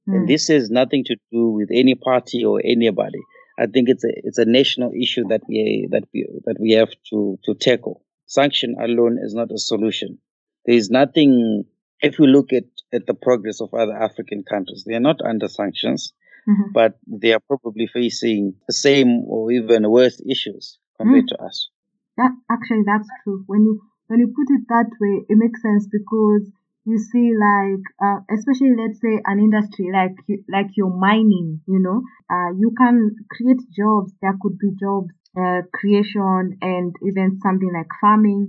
[0.08, 0.14] Mm.
[0.14, 3.20] And this has nothing to do with any party or anybody.
[3.58, 6.90] I think it's a it's a national issue that we that we that we have
[7.10, 8.04] to to tackle.
[8.26, 10.18] Sanction alone is not a solution.
[10.66, 11.64] There is nothing.
[12.00, 15.48] If we look at at the progress of other African countries, they are not under
[15.48, 16.12] sanctions,
[16.48, 16.72] Mhm.
[16.72, 21.68] but they are probably facing the same or even worse issues compared to us.
[22.16, 23.44] That actually that's true.
[23.46, 26.50] When you when you put it that way, it makes sense because
[26.84, 30.16] you see, like uh, especially let's say an industry like
[30.48, 34.12] like your mining, you know, uh, you can create jobs.
[34.20, 38.48] There could be jobs uh, creation and even something like farming.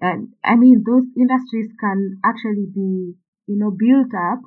[0.00, 3.14] And I mean, those industries can actually be
[3.46, 4.40] you know built up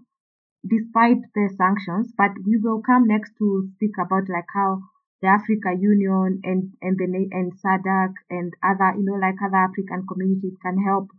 [0.67, 2.11] despite the sanctions.
[2.17, 4.81] But we will come next to speak about like how
[5.21, 10.05] the Africa Union and and the and SADC and other you know like other African
[10.07, 11.09] communities can help,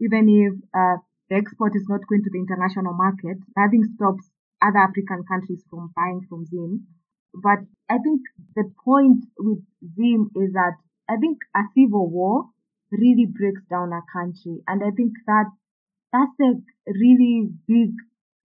[0.00, 0.98] even if uh,
[1.30, 3.38] the export is not going to the international market.
[3.56, 4.30] Nothing stops
[4.62, 6.86] other African countries from buying from Zim.
[7.34, 7.60] But
[7.90, 8.22] I think
[8.54, 9.62] the point with
[9.96, 10.76] Zim is that
[11.08, 12.50] I think a civil war
[12.90, 15.50] really breaks down a country, and I think that
[16.12, 16.52] that's a
[16.86, 17.92] really big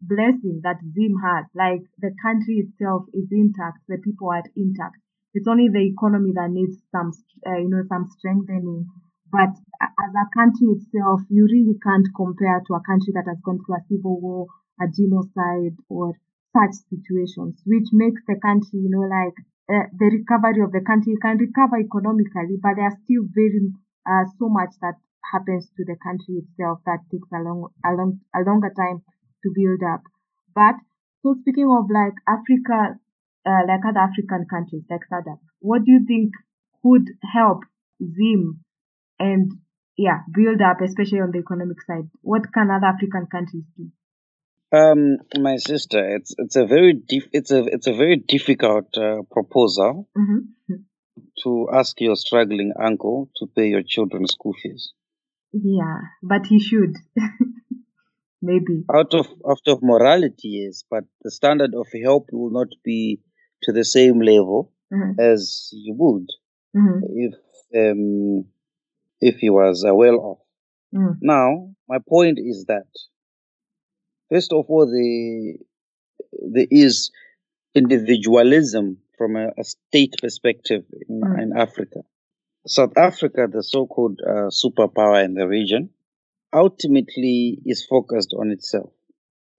[0.02, 1.46] blessing that Zim has.
[1.56, 4.98] Like the country itself is intact, the people are intact.
[5.34, 7.12] It's only the economy that needs some,
[7.46, 8.88] uh, you know, some strengthening.
[9.32, 13.60] But as a country itself, you really can't compare to a country that has gone
[13.64, 14.48] through a civil war,
[14.80, 16.14] a genocide, or
[16.52, 19.36] such situations, which makes the country, you know, like
[19.70, 23.72] uh, the recovery of the country you can recover economically, but there's still very
[24.10, 24.98] uh, so much that
[25.32, 29.04] happens to the country itself that takes a long, a long, a longer time
[29.44, 30.02] to build up.
[30.56, 30.76] But
[31.22, 32.98] so speaking of like Africa,
[33.46, 36.34] uh, like other African countries like SADC, what do you think
[36.82, 37.64] could help
[38.02, 38.64] Zim
[39.20, 39.52] and
[40.06, 42.08] yeah build up, especially on the economic side?
[42.22, 43.92] What can other African countries do?
[44.72, 49.22] Um, my sister, it's it's a very dif- it's a it's a very difficult uh,
[49.32, 50.40] proposal hmm
[51.44, 54.94] to ask your struggling uncle to pay your children's school fees.
[55.52, 56.96] Yeah, but he should
[58.42, 58.84] maybe.
[58.94, 63.22] Out of out of morality, yes, but the standard of help will not be
[63.64, 66.28] to the same level hmm as you would
[66.76, 67.36] hmm if
[67.84, 68.46] um
[69.22, 70.40] if he was uh, well off.
[70.96, 72.88] mm Now, my point is that
[74.30, 75.58] first of all, the
[76.54, 77.12] there is
[77.76, 81.42] individualism from a, a state perspective in, Mm.
[81.44, 82.00] in Africa.
[82.68, 85.90] South Africa, the so-called uh, superpower in the region,
[86.54, 88.92] ultimately is focused on itself.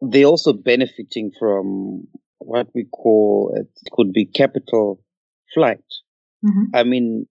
[0.01, 5.03] They're also benefiting from what we call it could be capital
[5.55, 5.85] flight.
[6.43, 7.27] hmm I mean,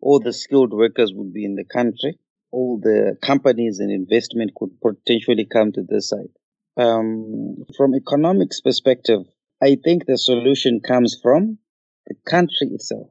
[0.00, 2.18] all the skilled workers would be in the country.
[2.52, 6.30] All the companies and investment could potentially come to this side.
[6.76, 9.20] Um, from economics perspective,
[9.62, 11.58] I think the solution comes from
[12.06, 13.10] the country itself.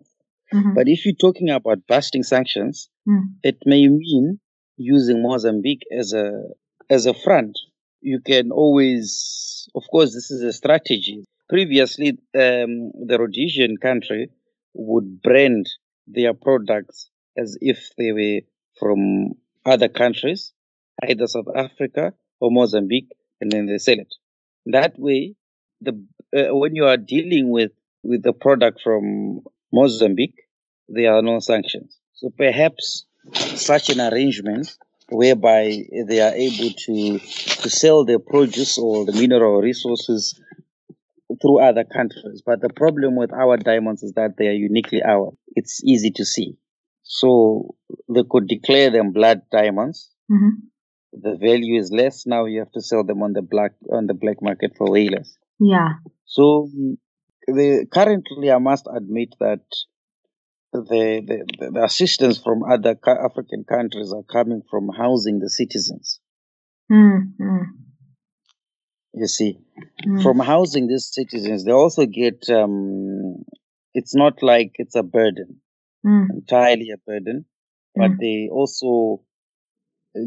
[0.52, 4.40] hmm But if you're talking about busting sanctions, mm it may mean
[4.78, 6.28] using Mozambique as a
[6.90, 7.54] as a front.
[8.02, 11.26] You can always, of course, this is a strategy.
[11.50, 12.10] Previously,
[12.44, 12.72] um,
[13.10, 14.30] the Rhodesian country
[14.74, 15.66] would brand
[16.08, 18.42] their products as if they were
[18.80, 19.34] from
[19.66, 20.54] other countries,
[21.08, 24.14] either South Africa or Mozambique, and then they sell it.
[24.66, 25.36] That way,
[25.82, 25.92] the
[26.36, 27.72] uh, when you are dealing with
[28.04, 29.42] with the product from
[29.74, 30.40] Mozambique,
[30.88, 31.98] there are no sanctions.
[32.14, 34.76] So perhaps such an arrangement
[35.10, 40.40] whereby they are able to to sell their produce or the mineral resources
[41.42, 42.42] through other countries.
[42.46, 45.36] But the problem with our diamonds is that they are uniquely ours.
[45.56, 46.58] It's easy to see.
[47.04, 47.76] So
[48.14, 50.10] they could declare them blood diamonds.
[50.32, 51.22] Mm-hmm.
[51.22, 52.26] The value is less.
[52.26, 55.38] Now you have to sell them on the black on the black market for less.
[55.60, 55.94] Yeah.
[56.26, 56.70] So
[57.48, 59.62] the, currently, I must admit that
[60.74, 66.20] the, the, the assistance from other African countries are coming from housing the citizens.
[66.92, 67.62] Mm-hmm.
[69.14, 69.60] You see,
[70.08, 70.24] Mm.
[70.24, 72.50] from housing these citizens, they also get.
[72.50, 73.44] Um,
[73.96, 75.62] it's not like it's a burden,
[76.06, 76.30] Mm.
[76.30, 77.46] entirely a burden,
[77.96, 78.20] but Mm.
[78.20, 79.22] they also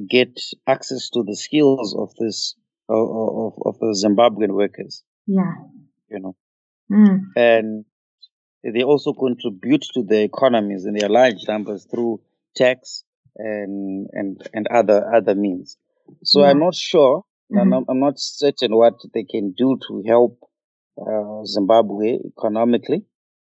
[0.09, 2.57] get access to the skills of this
[2.91, 5.05] of, of, the Zimbabwean workers.
[5.27, 5.53] Yeah.
[6.11, 6.37] You know,
[6.91, 7.19] Mm.
[7.37, 7.85] and
[8.63, 12.21] they also contribute to the economies in their large numbers through
[12.57, 13.05] tax
[13.37, 15.77] and and and other other means.
[16.25, 17.25] So I'm not sure.
[17.53, 17.71] I'm, Mhm.
[17.71, 20.39] not, I'm not certain what they can do to help
[21.01, 23.05] uh, Zimbabwe economically,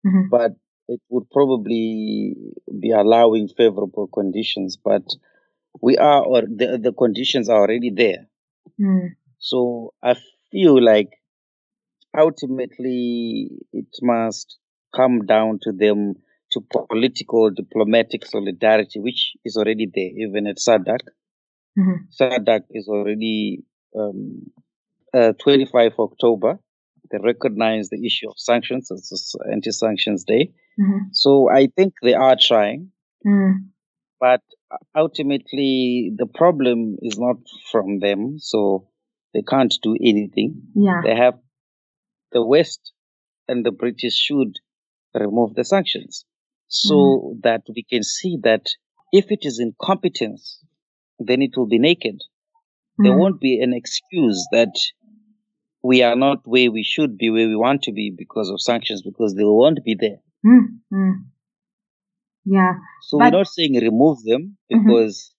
[0.06, 0.28] Mhm.
[0.30, 0.52] but
[0.88, 2.36] it would probably
[2.80, 4.76] be allowing favorable conditions.
[4.76, 5.04] But
[5.80, 8.28] we are, or the, the conditions are already there.
[8.80, 9.16] Mm.
[9.38, 10.16] So I
[10.50, 11.10] feel like
[12.16, 14.58] ultimately it must
[14.94, 16.14] come down to them
[16.52, 20.98] to political diplomatic solidarity, which is already there, even at SADC.
[21.78, 22.08] Mhm.
[22.10, 23.64] SADC is already
[23.96, 24.50] um,
[25.14, 26.58] uh, 25 October.
[27.10, 30.52] They recognize the issue of sanctions as anti-sanctions day.
[30.78, 31.08] Mhm.
[31.12, 32.92] So I think they are trying,
[33.26, 33.70] Mm.
[34.20, 34.42] but
[34.96, 37.36] ultimately the problem is not
[37.70, 38.38] from them.
[38.38, 38.88] So
[39.34, 40.62] they can't do anything.
[40.74, 41.00] Yeah.
[41.04, 41.38] They have
[42.32, 42.92] the West
[43.48, 44.52] and the British should
[45.14, 46.24] remove the sanctions
[46.68, 48.66] so that we can see that
[49.12, 50.64] if it is incompetence,
[51.18, 52.22] then it will be naked.
[52.98, 53.18] There Mm.
[53.18, 54.74] won't be an excuse that
[55.82, 59.02] we are not where we should be, where we want to be because of sanctions,
[59.02, 60.18] because they won't be there.
[60.46, 60.80] Mm.
[60.92, 61.14] Mm.
[62.44, 62.74] Yeah.
[63.02, 64.84] So But- we're not saying remove them Mhm.
[64.86, 65.34] because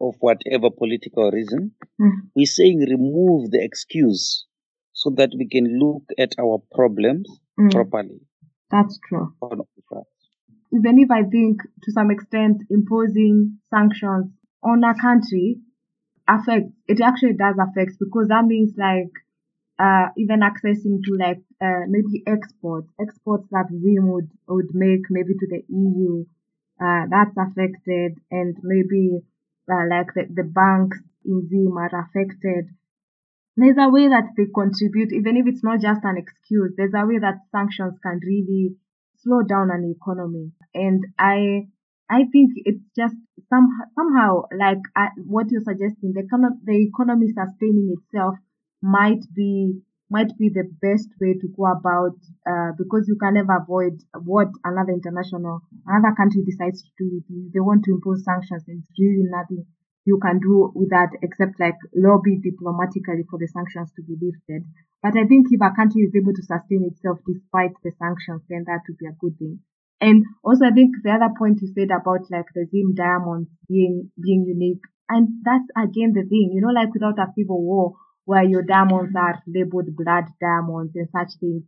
[0.00, 1.72] of whatever political reason.
[2.00, 2.30] Mm.
[2.34, 4.46] We're saying remove the excuse
[4.92, 7.70] so that we can look at our problems Mm.
[7.70, 8.20] properly.
[8.70, 9.34] That's true.
[9.42, 10.08] on all fronts.
[10.72, 14.26] even if I think to some extent imposing sanctions
[14.62, 15.58] on a country
[16.28, 19.10] affects, it actually does affect because that means like
[19.80, 25.32] uh, even accessing to like uh, maybe exports, exports that Zim would, would make maybe
[25.32, 26.24] to the EU,
[26.80, 29.20] uh, that's affected and maybe
[29.72, 32.68] uh, like the, the banks in Zim are affected.
[33.56, 37.06] There's a way that they contribute, even if it's not just an excuse, there's a
[37.06, 38.76] way that sanctions can really
[39.22, 40.52] slow down an economy.
[40.74, 41.68] And I,
[42.08, 43.16] I think it's just
[43.48, 44.80] some, somehow like
[45.24, 48.36] what you're suggesting, the, econo- the economy sustaining itself
[48.82, 53.56] might be might be the best way to go about uh, because you can never
[53.62, 57.50] avoid what another international another country decides to do with you.
[57.54, 58.64] They want to impose sanctions.
[58.66, 59.66] There's really nothing
[60.04, 64.66] you can do with that except like lobby diplomatically for the sanctions to be lifted.
[65.02, 68.64] But I think if a country is able to sustain itself despite the sanctions, then
[68.66, 69.60] that would be a good thing.
[70.00, 74.10] And also, I think the other point you said about like the Zim diamonds being
[74.16, 78.44] being unique, and that's again the thing, you know, like without a civil war where
[78.44, 81.64] your diamonds are labeled blood diamonds and such things,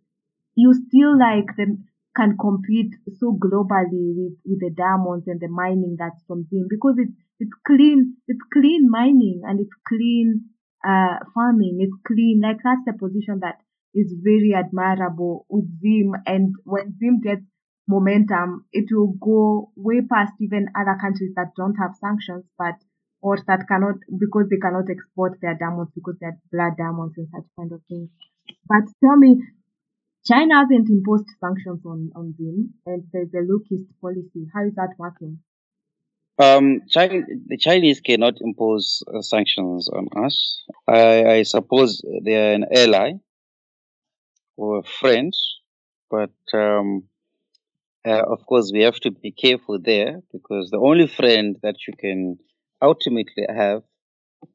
[0.55, 1.85] you still like them
[2.17, 6.96] can compete so globally with with the diamonds and the mining that's from Zim because
[6.98, 10.50] it's it's clean, it's clean mining and it's clean
[10.85, 12.40] uh farming, it's clean.
[12.42, 13.61] Like that's the position that
[13.94, 17.44] is very admirable with Zim, and when Zim gets
[17.88, 22.75] momentum, it will go way past even other countries that don't have sanctions, but
[23.23, 27.46] or that cannot because they cannot export their diamonds because they're blood diamonds and such
[27.56, 28.10] kind of things.
[28.68, 29.40] But tell me,
[30.27, 34.46] China hasn't imposed sanctions on on Zim, and there's a Look East policy.
[34.52, 35.38] How is that working?
[36.38, 40.64] Um, China, the Chinese cannot impose uh, sanctions on us.
[40.88, 43.12] I, I suppose they're an ally
[44.56, 45.33] or a friend,
[46.10, 47.04] but um,
[48.04, 51.94] uh, of course we have to be careful there because the only friend that you
[51.98, 52.38] can
[52.83, 53.83] ultimately have,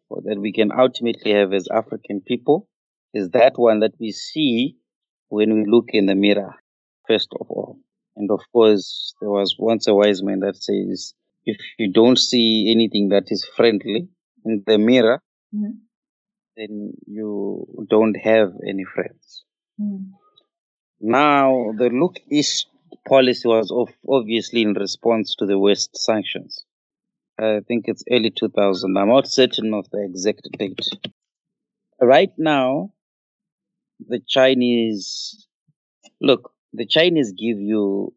[0.10, 2.68] or that we can ultimately have as African people,
[3.14, 4.78] is that one that we see
[5.30, 6.56] when we look in the mirror,
[7.08, 7.80] first of all.
[8.16, 11.14] And of course, there was once a wise man that says,
[11.46, 14.10] if you don't see anything that is friendly
[14.44, 15.22] in the mirror,
[15.56, 15.78] mm-hmm.
[16.58, 19.46] then you don't have any friends.
[19.80, 20.12] Mm.
[21.00, 22.68] Now, the Look East
[23.08, 26.66] policy was of, obviously in response to the West sanctions.
[27.40, 28.96] I think it's early 2000.
[28.96, 30.80] I'm not certain of the exact date.
[32.02, 32.92] Right now,
[34.08, 35.48] the Chinese
[36.22, 38.14] look, the Chinese give you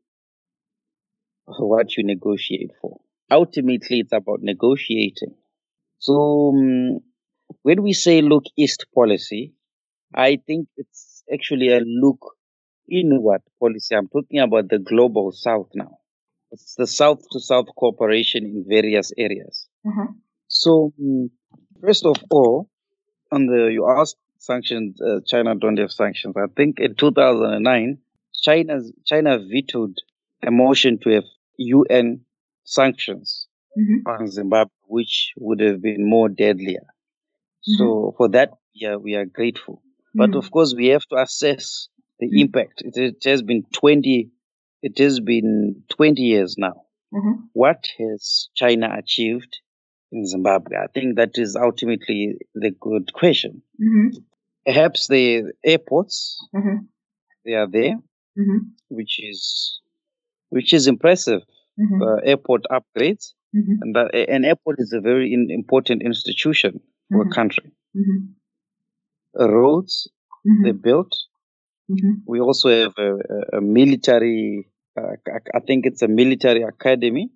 [1.58, 3.00] what you negotiate for.
[3.30, 5.34] Ultimately, it's about negotiating.
[5.98, 7.00] So, um,
[7.62, 9.54] when we say look east policy,
[10.14, 12.36] I think it's actually a look
[12.90, 13.96] inward policy.
[13.96, 15.99] I'm talking about the global south now.
[16.52, 19.68] It's the south to south cooperation in various areas.
[19.86, 20.12] Mm-hmm.
[20.48, 21.30] So, um,
[21.80, 22.68] first of all,
[23.30, 26.34] on the you asked sanctions, uh, China don't have sanctions.
[26.36, 27.98] I think in 2009,
[28.42, 29.96] China's China vetoed
[30.42, 31.24] a motion to have
[31.56, 32.22] UN
[32.64, 33.46] sanctions
[33.78, 34.08] mm-hmm.
[34.08, 36.80] on Zimbabwe, which would have been more deadlier.
[36.80, 37.78] Mm-hmm.
[37.78, 39.82] So for that, yeah, we are grateful.
[40.14, 40.38] But mm-hmm.
[40.38, 41.88] of course, we have to assess
[42.18, 42.38] the mm-hmm.
[42.38, 42.82] impact.
[42.82, 44.30] It, it, has been 20,
[44.82, 46.82] it has been 20 years now.
[47.12, 47.42] Mm-hmm.
[47.52, 49.58] What has China achieved
[50.12, 50.76] in Zimbabwe?
[50.76, 53.62] I think that is ultimately the good question.
[53.82, 54.18] Mm-hmm.
[54.64, 56.84] Perhaps the airports, mm-hmm.
[57.44, 57.96] they are there,
[58.38, 58.58] mm-hmm.
[58.88, 59.80] which is
[60.50, 61.42] which is impressive.
[61.80, 62.02] Mm-hmm.
[62.02, 63.80] Uh, airport upgrades, mm-hmm.
[63.80, 67.72] and that, an airport is a very in, important institution for a country.
[69.34, 70.08] Roads
[70.64, 71.16] they built.
[72.26, 74.68] We also have a, a military.
[74.98, 75.14] Uh,
[75.54, 77.30] I think it's a military academy,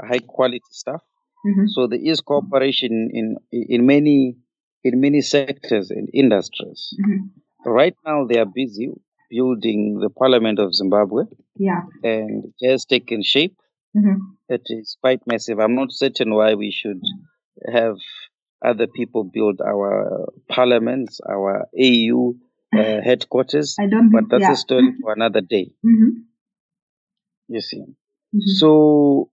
[0.00, 1.02] high quality stuff.
[1.46, 1.66] Mm-hmm.
[1.68, 4.36] So there is cooperation in in many
[4.84, 6.94] in many sectors and industries.
[7.00, 7.70] Mm-hmm.
[7.70, 8.90] Right now, they are busy
[9.30, 11.24] building the Parliament of Zimbabwe.
[11.56, 13.56] Yeah, and it has taken shape.
[13.96, 14.16] Mm-hmm.
[14.48, 15.58] It is quite massive.
[15.58, 17.00] I'm not certain why we should
[17.72, 17.96] have
[18.64, 22.34] other people build our parliaments, our AU
[22.76, 23.76] uh, headquarters.
[23.80, 24.10] I don't.
[24.10, 24.52] But that's yeah.
[24.52, 25.72] a story for another day.
[25.84, 26.20] Mm-hmm.
[27.50, 27.80] You see.
[27.80, 28.38] Mm-hmm.
[28.60, 29.30] So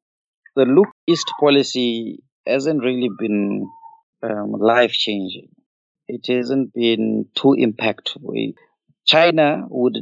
[0.56, 3.70] the look east policy hasn't really been
[4.24, 5.50] um, life changing.
[6.08, 8.54] It hasn't been too impactful.
[9.06, 9.98] China would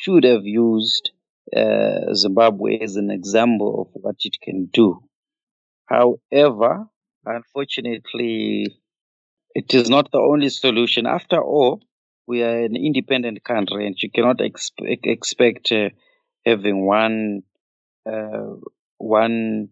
[0.00, 1.12] should have used
[1.56, 5.00] uh, Zimbabwe as an example of what it can do.
[5.86, 6.86] However,
[7.24, 8.76] unfortunately,
[9.54, 11.06] it is not the only solution.
[11.06, 11.82] After all,
[12.26, 15.90] we are an independent country, and you cannot expe- expect uh,
[16.44, 17.42] having one
[18.98, 19.68] one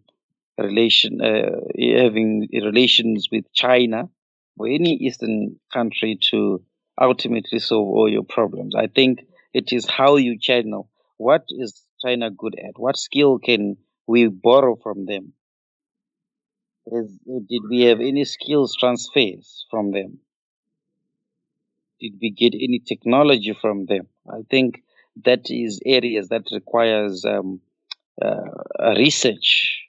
[0.57, 4.09] relation, uh, having relations with China
[4.57, 6.61] or any Eastern country to
[6.99, 8.75] ultimately solve all your problems.
[8.75, 10.89] I think it is how you channel.
[11.17, 12.77] What is China good at?
[12.77, 13.77] What skill can
[14.07, 15.33] we borrow from them?
[16.87, 17.17] Is,
[17.47, 20.19] did we have any skills transfers from them?
[21.99, 24.07] Did we get any technology from them?
[24.27, 24.81] I think
[25.23, 27.61] that is areas that requires um,
[28.21, 29.81] uh, research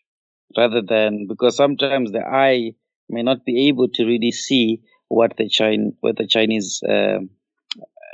[0.56, 2.72] rather than because sometimes the eye
[3.08, 7.18] may not be able to really see what the China what the Chinese uh,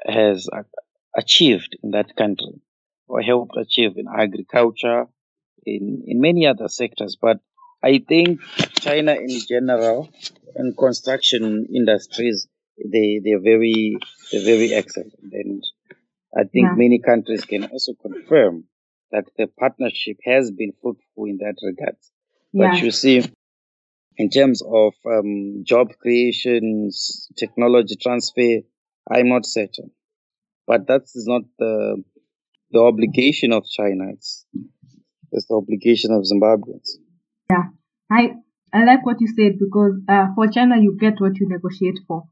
[0.06, 0.48] has
[1.16, 2.60] achieved in that country
[3.08, 5.06] or helped achieve in agriculture
[5.64, 7.38] in in many other sectors but
[7.82, 8.40] I think
[8.80, 10.08] China in general
[10.56, 12.48] and construction industries
[12.92, 13.98] they they're very
[14.30, 15.62] they're very excellent and
[16.36, 16.74] I think yeah.
[16.74, 18.64] many countries can also confirm
[19.12, 21.96] that the partnership has been fruitful in that regard.
[22.52, 22.84] But yeah.
[22.84, 23.24] you see,
[24.16, 28.60] in terms of um, job creations, technology transfer,
[29.10, 29.90] I'm not certain.
[30.66, 32.02] But that is not the
[32.70, 34.10] the obligation of China.
[34.12, 34.44] It's,
[35.32, 36.90] it's the obligation of Zimbabweans.
[37.50, 37.68] Yeah,
[38.10, 38.34] I
[38.72, 42.24] I like what you said because uh, for China you get what you negotiate for.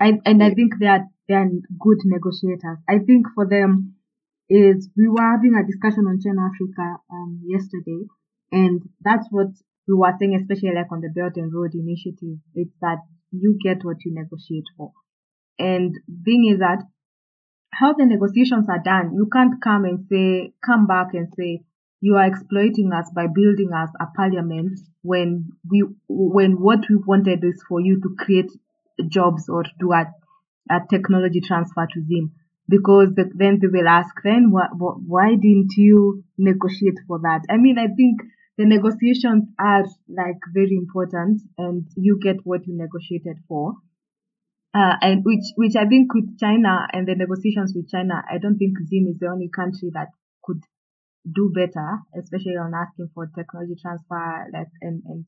[0.00, 1.48] I and I think they are they are
[1.80, 2.78] good negotiators.
[2.88, 3.93] I think for them
[4.48, 8.04] is we were having a discussion on China Africa um, yesterday,
[8.52, 9.48] and that's what
[9.88, 12.38] we were saying, especially like on the Belt and Road Initiative.
[12.54, 12.98] It's that
[13.32, 14.92] you get what you negotiate for.
[15.58, 16.82] And thing is that
[17.72, 21.62] how the negotiations are done, you can't come and say, come back and say,
[22.00, 27.42] you are exploiting us by building us a parliament when we, when what we wanted
[27.42, 28.50] is for you to create
[29.08, 30.12] jobs or do a,
[30.70, 32.32] a technology transfer to Zim
[32.68, 37.42] because the, then they will ask, then wh- wh- why didn't you negotiate for that?
[37.50, 38.20] I mean, I think
[38.58, 43.74] the negotiations are like very important and you get what you negotiated for.
[44.74, 48.58] Uh, and which, which I think with China and the negotiations with China, I don't
[48.58, 50.08] think Zim is the only country that
[50.42, 50.62] could
[51.34, 55.26] do better, especially on asking for technology transfer, like, and, and,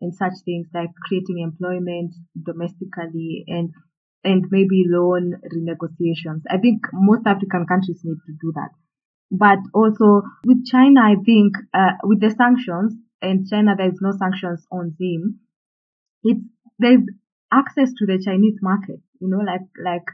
[0.00, 2.14] and such things like creating employment
[2.44, 3.72] domestically and,
[4.24, 6.42] and maybe loan renegotiations.
[6.50, 8.70] I think most African countries need to do that.
[9.30, 14.12] But also with China, I think, uh, with the sanctions and China, there is no
[14.12, 15.40] sanctions on Zim.
[16.24, 16.40] It's,
[16.78, 17.02] there's
[17.52, 20.06] access to the Chinese market, you know, like, like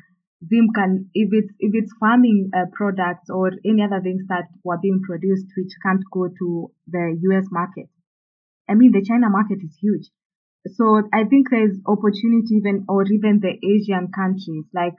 [0.49, 4.79] Zim can, if it's, if it's farming uh, products or any other things that were
[4.79, 7.89] being produced which can't go to the US market.
[8.69, 10.11] I mean, the China market is huge.
[10.67, 14.97] So I think there's opportunity even, or even the Asian countries, like,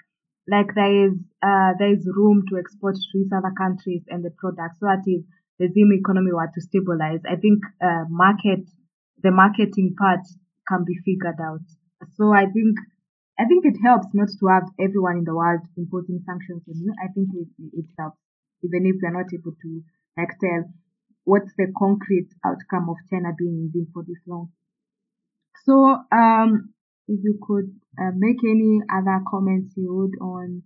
[0.48, 4.32] like there is, uh, there is room to export to these other countries and the
[4.38, 4.78] products.
[4.80, 5.26] So that if
[5.58, 8.70] the Zim economy were to stabilize, I think, uh, market,
[9.24, 10.22] the marketing part
[10.68, 11.66] can be figured out.
[12.14, 12.78] So I think
[13.40, 16.94] I think it helps not to have everyone in the world imposing sanctions on you.
[17.04, 18.20] I think it, it helps,
[18.64, 19.84] even if you're not able to
[20.18, 20.72] like tell
[21.26, 24.52] what's the concrete outcome of China being in for this long.
[25.66, 25.74] So,
[26.12, 26.74] um,
[27.08, 30.64] if you could uh, make any other comments you would on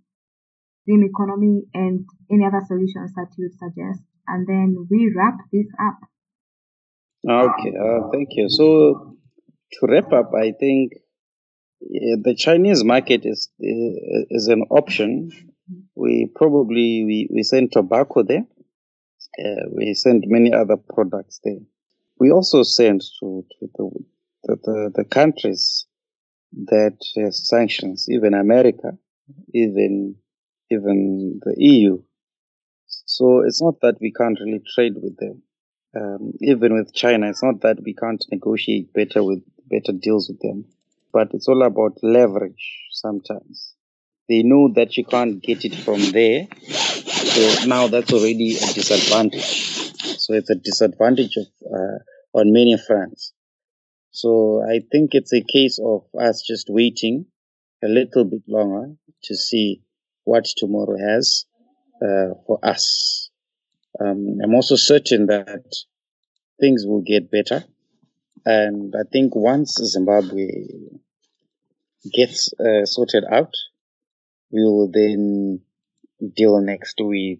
[0.84, 5.66] Zim economy and any other solutions that you would suggest, and then we wrap this
[5.80, 5.98] up.
[7.28, 8.48] Okay, uh, thank you.
[8.48, 9.16] So
[9.72, 10.92] to wrap up, I think
[11.80, 15.30] the Chinese market is is an option.
[15.94, 18.44] We probably we, we send tobacco there.
[19.38, 21.60] Uh, we send many other products there.
[22.18, 23.90] We also send to, to the,
[24.44, 25.86] the, the, the countries
[26.66, 28.98] that have sanctions, even America,
[29.54, 30.16] even
[30.70, 32.02] even the EU.
[32.86, 35.42] So it's not that we can't really trade with them.
[35.96, 40.40] Um, even with China, it's not that we can't negotiate better with better deals with
[40.40, 40.66] them
[41.12, 43.74] but it's all about leverage sometimes.
[44.28, 46.46] They know that you can't get it from there.
[46.68, 49.92] So now that's already a disadvantage.
[50.20, 53.32] So it's a disadvantage of, uh, on many fronts.
[54.10, 57.26] So I think it's a case of us just waiting
[57.82, 58.94] a little bit longer
[59.24, 59.82] to see
[60.24, 61.44] what tomorrow has
[62.02, 63.30] uh, for us.
[64.00, 65.64] Um, I'm also certain that
[66.60, 67.64] things will get better.
[68.44, 70.48] And I think once Zimbabwe
[72.12, 73.52] gets uh, sorted out,
[74.50, 75.60] we will then
[76.34, 77.38] deal next with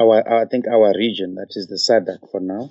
[0.00, 2.68] our, I think our region, that is the SADC for now,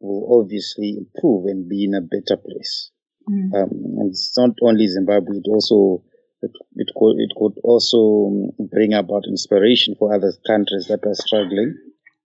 [0.00, 2.90] will obviously improve and be in a better place.
[3.28, 3.54] Mm.
[3.54, 6.04] Um, and it's not only Zimbabwe, it also
[6.42, 11.74] it, it could it could also bring about inspiration for other countries that are struggling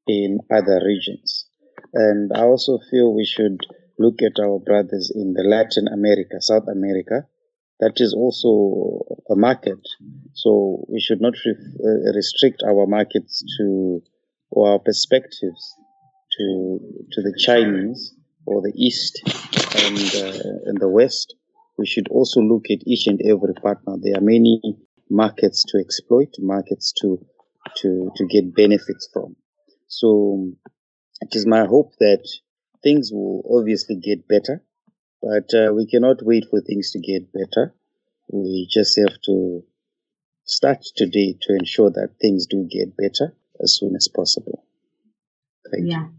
[0.08, 1.48] in other regions.
[1.94, 3.60] And I also feel we should
[3.98, 7.26] look at our brothers in the Latin America, South America,
[7.80, 9.80] that is also a market.
[10.34, 14.02] So we should not re- uh, restrict our markets to
[14.52, 15.76] or our perspectives
[16.38, 16.80] to
[17.12, 18.14] to the Chinese
[18.46, 19.22] or the East
[19.86, 21.36] and uh, and the West.
[21.78, 23.96] We should also look at each and every partner.
[24.00, 24.62] There are many
[25.10, 27.26] markets to exploit, markets to
[27.78, 29.36] to to get benefits from.
[29.88, 30.52] So
[31.22, 32.28] it is my hope that
[32.84, 34.64] things will obviously get better
[35.22, 37.76] but uh, we cannot wait for things to get better.
[38.32, 39.64] We just have to
[40.46, 44.66] start today to ensure that things do get better as soon as possible.
[45.72, 46.06] Thank yeah.
[46.06, 46.14] you.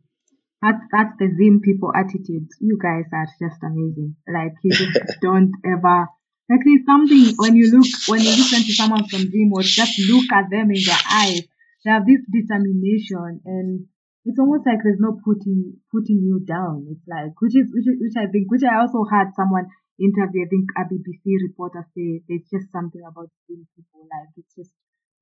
[0.63, 2.47] That's that's the Zim people attitude.
[2.61, 4.15] You guys are just amazing.
[4.31, 6.07] Like you just don't ever
[6.49, 9.99] like there's something when you look when you listen to someone from Zim or just
[10.07, 11.43] look at them in their eyes,
[11.85, 13.87] they have this determination and
[14.25, 16.87] it's almost like there's no putting putting you down.
[16.95, 19.67] It's like which is which is, which I think which I also had someone
[19.99, 20.47] interview.
[20.47, 24.71] I think a BBC reporter say there's just something about seeing people like it's just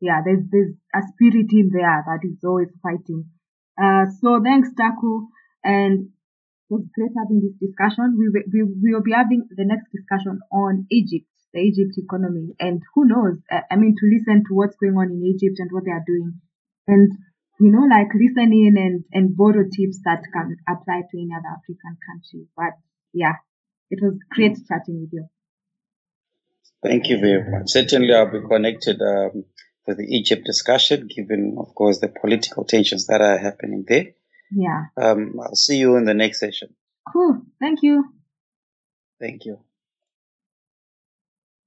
[0.04, 3.24] yeah there's there's a spirit in there that is always fighting.
[3.80, 5.28] Uh, so thanks Taku
[5.64, 6.08] and
[6.70, 8.16] it was great having this discussion.
[8.18, 12.82] We we, we will be having the next discussion on Egypt, the Egypt economy, and
[12.94, 13.38] who knows?
[13.50, 16.40] I mean, to listen to what's going on in Egypt and what they are doing,
[16.86, 17.10] and
[17.58, 21.52] you know, like listen in and, and borrow tips that can apply to any other
[21.58, 22.46] African country.
[22.56, 22.78] But
[23.12, 23.36] yeah,
[23.90, 25.26] it was great chatting with you.
[26.82, 27.68] Thank you very much.
[27.68, 29.44] Certainly, I'll be connected um,
[29.86, 34.14] with the Egypt discussion, given, of course, the political tensions that are happening there.
[34.50, 34.86] Yeah.
[34.96, 36.74] Um, I'll see you in the next session.
[37.12, 37.42] Cool.
[37.60, 38.04] Thank you.
[39.20, 39.58] Thank you.